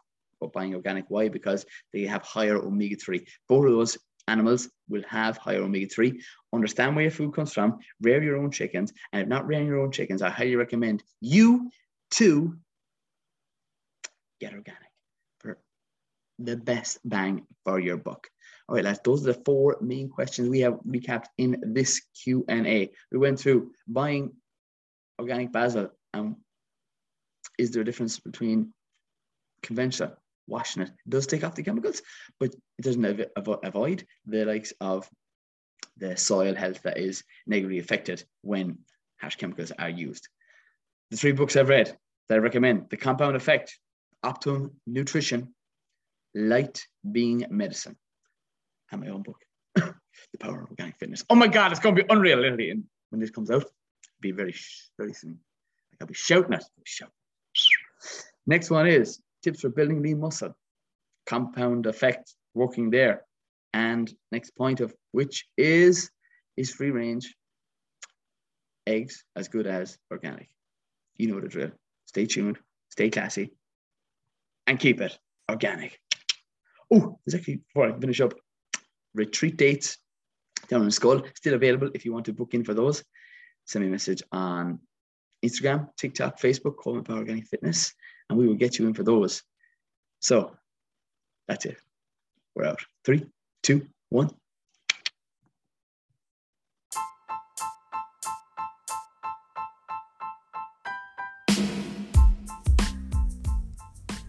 buying 0.52 0.74
organic. 0.74 1.06
Why? 1.08 1.28
Because 1.28 1.64
they 1.92 2.02
have 2.02 2.22
higher 2.22 2.56
omega 2.56 2.96
3. 2.96 3.24
Both 3.48 3.66
of 3.66 3.72
those 3.72 3.98
animals 4.28 4.68
will 4.88 5.02
have 5.08 5.36
higher 5.36 5.62
omega 5.62 5.88
3. 5.88 6.20
Understand 6.52 6.94
where 6.94 7.04
your 7.04 7.10
food 7.10 7.34
comes 7.34 7.52
from, 7.52 7.78
rear 8.00 8.22
your 8.22 8.36
own 8.36 8.50
chickens. 8.50 8.92
And 9.12 9.22
if 9.22 9.28
not 9.28 9.46
rearing 9.46 9.66
your 9.66 9.80
own 9.80 9.92
chickens, 9.92 10.22
I 10.22 10.30
highly 10.30 10.56
recommend 10.56 11.02
you 11.20 11.70
to 12.12 12.56
get 14.44 14.54
organic 14.54 14.90
for 15.38 15.58
the 16.38 16.56
best 16.56 16.98
bang 17.04 17.46
for 17.64 17.80
your 17.80 17.96
buck. 17.96 18.28
All 18.68 18.76
right, 18.76 18.84
lads, 18.84 19.00
those 19.04 19.22
are 19.22 19.32
the 19.32 19.42
four 19.44 19.76
main 19.80 20.08
questions 20.08 20.48
we 20.48 20.60
have 20.60 20.78
recapped 20.86 21.26
in 21.38 21.62
this 21.62 22.02
Q&A. 22.22 22.90
We 23.12 23.18
went 23.18 23.38
through 23.38 23.72
buying 23.86 24.32
organic 25.18 25.52
basil 25.52 25.90
and 26.12 26.36
is 27.58 27.70
there 27.70 27.82
a 27.82 27.84
difference 27.84 28.18
between 28.18 28.72
conventional 29.62 30.16
washing 30.46 30.82
it. 30.82 30.88
It 30.88 31.10
does 31.10 31.26
take 31.26 31.44
off 31.44 31.54
the 31.54 31.62
chemicals, 31.62 32.02
but 32.38 32.54
it 32.78 32.82
doesn't 32.82 33.04
av- 33.36 33.60
avoid 33.62 34.06
the 34.26 34.44
likes 34.44 34.72
of 34.80 35.08
the 35.96 36.16
soil 36.16 36.54
health 36.54 36.82
that 36.82 36.98
is 36.98 37.22
negatively 37.46 37.78
affected 37.78 38.24
when 38.42 38.78
harsh 39.20 39.36
chemicals 39.36 39.72
are 39.78 39.88
used. 39.88 40.28
The 41.10 41.16
three 41.16 41.32
books 41.32 41.56
I've 41.56 41.68
read 41.68 41.96
that 42.28 42.34
I 42.34 42.38
recommend 42.38 42.90
The 42.90 42.96
Compound 42.96 43.36
Effect, 43.36 43.78
Optimum 44.24 44.72
Nutrition, 44.86 45.54
Light 46.34 46.86
Being 47.12 47.46
Medicine, 47.50 47.96
and 48.90 49.00
my 49.00 49.08
own 49.08 49.22
book, 49.22 49.40
The 49.76 50.38
Power 50.40 50.62
of 50.62 50.70
Organic 50.70 50.98
Fitness. 50.98 51.24
Oh 51.30 51.34
my 51.34 51.46
God, 51.46 51.70
it's 51.70 51.80
going 51.80 51.94
to 51.94 52.02
be 52.02 52.12
unreal, 52.12 52.38
literally. 52.38 52.70
And 52.70 52.84
when 53.10 53.20
this 53.20 53.30
comes 53.30 53.50
out, 53.50 53.64
be 54.20 54.32
very, 54.32 54.54
very 54.98 55.12
soon. 55.12 55.38
Like 55.92 56.00
I'll 56.00 56.06
be 56.06 56.14
shouting 56.14 56.54
it. 56.54 56.64
Shout. 56.84 57.10
Next 58.46 58.70
one 58.70 58.86
is 58.86 59.20
tips 59.42 59.60
for 59.60 59.68
building 59.68 60.02
lean 60.02 60.20
muscle, 60.20 60.56
compound 61.26 61.86
effect 61.86 62.34
working 62.54 62.90
there. 62.90 63.22
And 63.72 64.12
next 64.32 64.56
point 64.56 64.80
of 64.80 64.94
which 65.12 65.46
is 65.56 66.10
is 66.56 66.70
free 66.70 66.90
range 66.90 67.34
eggs 68.86 69.24
as 69.36 69.48
good 69.48 69.66
as 69.66 69.98
organic. 70.10 70.48
You 71.16 71.28
know 71.28 71.40
the 71.40 71.48
drill. 71.48 71.70
Stay 72.06 72.26
tuned, 72.26 72.58
stay 72.90 73.10
classy, 73.10 73.50
and 74.66 74.78
keep 74.78 75.00
it 75.00 75.18
organic. 75.50 75.98
Oh, 76.92 77.18
there's 77.24 77.34
actually 77.34 77.56
before 77.56 77.88
I 77.88 77.98
finish 77.98 78.20
up, 78.20 78.34
retreat 79.14 79.56
dates 79.56 79.98
down 80.68 80.82
in 80.82 80.88
Schull 80.88 81.24
still 81.36 81.54
available 81.54 81.90
if 81.94 82.04
you 82.04 82.12
want 82.12 82.26
to 82.26 82.32
book 82.32 82.54
in 82.54 82.64
for 82.64 82.74
those. 82.74 83.04
Send 83.66 83.84
me 83.84 83.88
a 83.88 83.92
message 83.92 84.22
on 84.32 84.78
Instagram, 85.44 85.88
TikTok, 85.96 86.40
Facebook, 86.40 86.76
Coleman 86.76 87.04
Power 87.04 87.18
Organic 87.18 87.46
Fitness 87.46 87.92
and 88.28 88.38
we 88.38 88.46
will 88.46 88.54
get 88.54 88.78
you 88.78 88.86
in 88.86 88.94
for 88.94 89.02
those. 89.02 89.42
So 90.20 90.56
that's 91.48 91.66
it. 91.66 91.76
We're 92.54 92.64
out. 92.64 92.80
Three, 93.04 93.26
two, 93.62 93.86
one. 94.08 94.30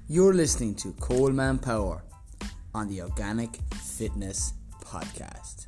You're 0.07 0.35
listening 0.35 0.75
to 0.75 0.91
Coleman 0.99 1.57
Power 1.57 2.03
on 2.75 2.87
the 2.87 3.01
Organic 3.01 3.55
Fitness 3.73 4.53
Podcast. 4.83 5.65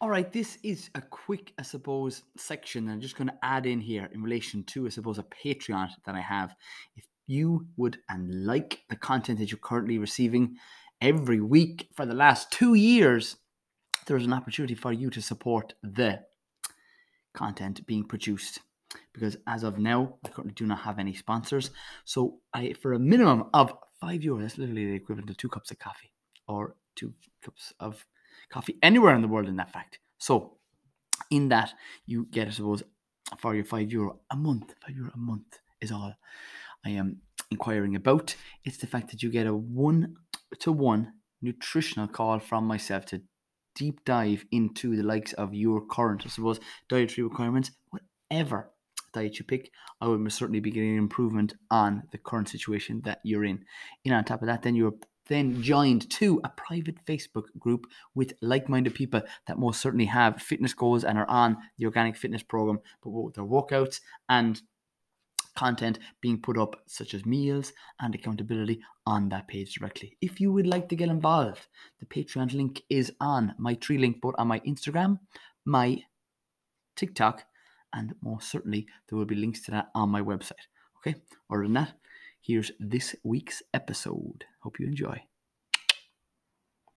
All 0.00 0.08
right, 0.08 0.32
this 0.32 0.58
is 0.64 0.90
a 0.96 1.00
quick, 1.00 1.52
I 1.56 1.62
suppose, 1.62 2.24
section 2.36 2.86
that 2.86 2.94
I'm 2.94 3.00
just 3.00 3.16
going 3.16 3.28
to 3.28 3.38
add 3.44 3.64
in 3.64 3.80
here 3.80 4.10
in 4.12 4.24
relation 4.24 4.64
to, 4.64 4.86
I 4.86 4.88
suppose, 4.88 5.20
a 5.20 5.22
Patreon 5.22 5.90
that 6.04 6.16
I 6.16 6.20
have. 6.20 6.56
If 6.96 7.04
you 7.28 7.68
would 7.76 7.98
and 8.08 8.44
like 8.44 8.80
the 8.90 8.96
content 8.96 9.38
that 9.38 9.52
you're 9.52 9.58
currently 9.62 9.98
receiving 9.98 10.56
every 11.00 11.40
week 11.40 11.86
for 11.94 12.06
the 12.06 12.14
last 12.14 12.50
two 12.50 12.74
years, 12.74 13.36
there's 14.06 14.24
an 14.24 14.32
opportunity 14.32 14.74
for 14.74 14.92
you 14.92 15.10
to 15.10 15.22
support 15.22 15.74
the 15.84 16.22
content 17.38 17.86
being 17.86 18.04
produced. 18.04 18.60
Because 19.12 19.36
as 19.46 19.62
of 19.64 19.78
now, 19.78 20.00
I 20.24 20.28
currently 20.28 20.54
do 20.54 20.66
not 20.66 20.80
have 20.80 20.98
any 20.98 21.14
sponsors. 21.14 21.70
So 22.04 22.40
I, 22.54 22.72
for 22.72 22.92
a 22.94 22.98
minimum 22.98 23.44
of 23.52 23.72
five 24.00 24.20
euros, 24.22 24.42
that's 24.42 24.58
literally 24.58 24.86
the 24.86 24.94
equivalent 24.94 25.30
of 25.30 25.36
two 25.36 25.48
cups 25.48 25.70
of 25.70 25.78
coffee 25.78 26.12
or 26.46 26.74
two 26.96 27.12
cups 27.44 27.72
of 27.78 28.06
coffee 28.50 28.78
anywhere 28.82 29.14
in 29.14 29.22
the 29.22 29.28
world 29.28 29.48
in 29.48 29.56
that 29.56 29.72
fact. 29.72 29.98
So 30.18 30.58
in 31.30 31.48
that 31.50 31.74
you 32.06 32.26
get, 32.30 32.48
I 32.48 32.50
suppose, 32.50 32.82
for 33.38 33.54
your 33.54 33.64
five 33.64 33.92
euro 33.92 34.20
a 34.30 34.36
month, 34.36 34.74
five 34.84 34.96
euro 34.96 35.12
a 35.14 35.18
month 35.18 35.60
is 35.80 35.92
all 35.92 36.14
I 36.84 36.90
am 36.90 37.20
inquiring 37.50 37.94
about. 37.94 38.34
It's 38.64 38.78
the 38.78 38.86
fact 38.86 39.10
that 39.10 39.22
you 39.22 39.30
get 39.30 39.46
a 39.46 39.54
one 39.54 40.16
to 40.60 40.72
one 40.72 41.12
nutritional 41.42 42.08
call 42.08 42.38
from 42.38 42.64
myself 42.64 43.04
to 43.06 43.22
deep 43.78 44.04
dive 44.04 44.44
into 44.50 44.96
the 44.96 45.02
likes 45.02 45.32
of 45.34 45.54
your 45.54 45.86
current, 45.86 46.22
I 46.26 46.28
suppose, 46.28 46.58
dietary 46.88 47.26
requirements, 47.26 47.70
whatever 47.90 48.72
diet 49.14 49.38
you 49.38 49.44
pick, 49.44 49.70
I 50.00 50.08
will 50.08 50.28
certainly 50.30 50.60
be 50.60 50.70
getting 50.70 50.92
an 50.92 50.98
improvement 50.98 51.54
on 51.70 52.02
the 52.12 52.18
current 52.18 52.48
situation 52.48 53.02
that 53.04 53.20
you're 53.24 53.44
in. 53.44 53.64
And 54.04 54.14
on 54.14 54.24
top 54.24 54.42
of 54.42 54.48
that, 54.48 54.62
then 54.62 54.74
you're 54.74 54.94
then 55.28 55.62
joined 55.62 56.10
to 56.10 56.40
a 56.42 56.48
private 56.48 57.04
Facebook 57.04 57.44
group 57.58 57.86
with 58.14 58.32
like 58.40 58.68
minded 58.68 58.94
people 58.94 59.20
that 59.46 59.58
most 59.58 59.80
certainly 59.80 60.06
have 60.06 60.42
fitness 60.42 60.74
goals 60.74 61.04
and 61.04 61.18
are 61.18 61.28
on 61.28 61.56
the 61.76 61.84
organic 61.84 62.16
fitness 62.16 62.42
program, 62.42 62.80
but 63.02 63.10
with 63.10 63.34
their 63.34 63.44
workouts 63.44 64.00
and 64.28 64.62
content 65.58 65.98
being 66.20 66.40
put 66.40 66.56
up, 66.56 66.76
such 66.86 67.14
as 67.14 67.26
meals 67.26 67.72
and 68.00 68.14
accountability, 68.14 68.80
on 69.06 69.28
that 69.30 69.48
page 69.48 69.74
directly. 69.74 70.16
If 70.20 70.40
you 70.40 70.52
would 70.52 70.66
like 70.66 70.88
to 70.88 70.96
get 70.96 71.08
involved, 71.08 71.66
the 71.98 72.06
Patreon 72.06 72.52
link 72.52 72.82
is 72.88 73.12
on 73.20 73.54
my 73.58 73.74
tree 73.74 73.98
link, 73.98 74.20
both 74.20 74.34
on 74.38 74.48
my 74.48 74.60
Instagram, 74.60 75.18
my 75.64 75.98
TikTok, 76.94 77.44
and 77.92 78.14
most 78.22 78.50
certainly 78.50 78.86
there 79.08 79.18
will 79.18 79.26
be 79.34 79.34
links 79.34 79.62
to 79.62 79.70
that 79.72 79.88
on 79.94 80.10
my 80.10 80.20
website. 80.20 80.66
Okay, 80.98 81.16
other 81.50 81.62
than 81.62 81.72
that, 81.74 81.94
here's 82.40 82.70
this 82.78 83.16
week's 83.24 83.62
episode. 83.74 84.44
Hope 84.62 84.78
you 84.78 84.86
enjoy. 84.86 85.27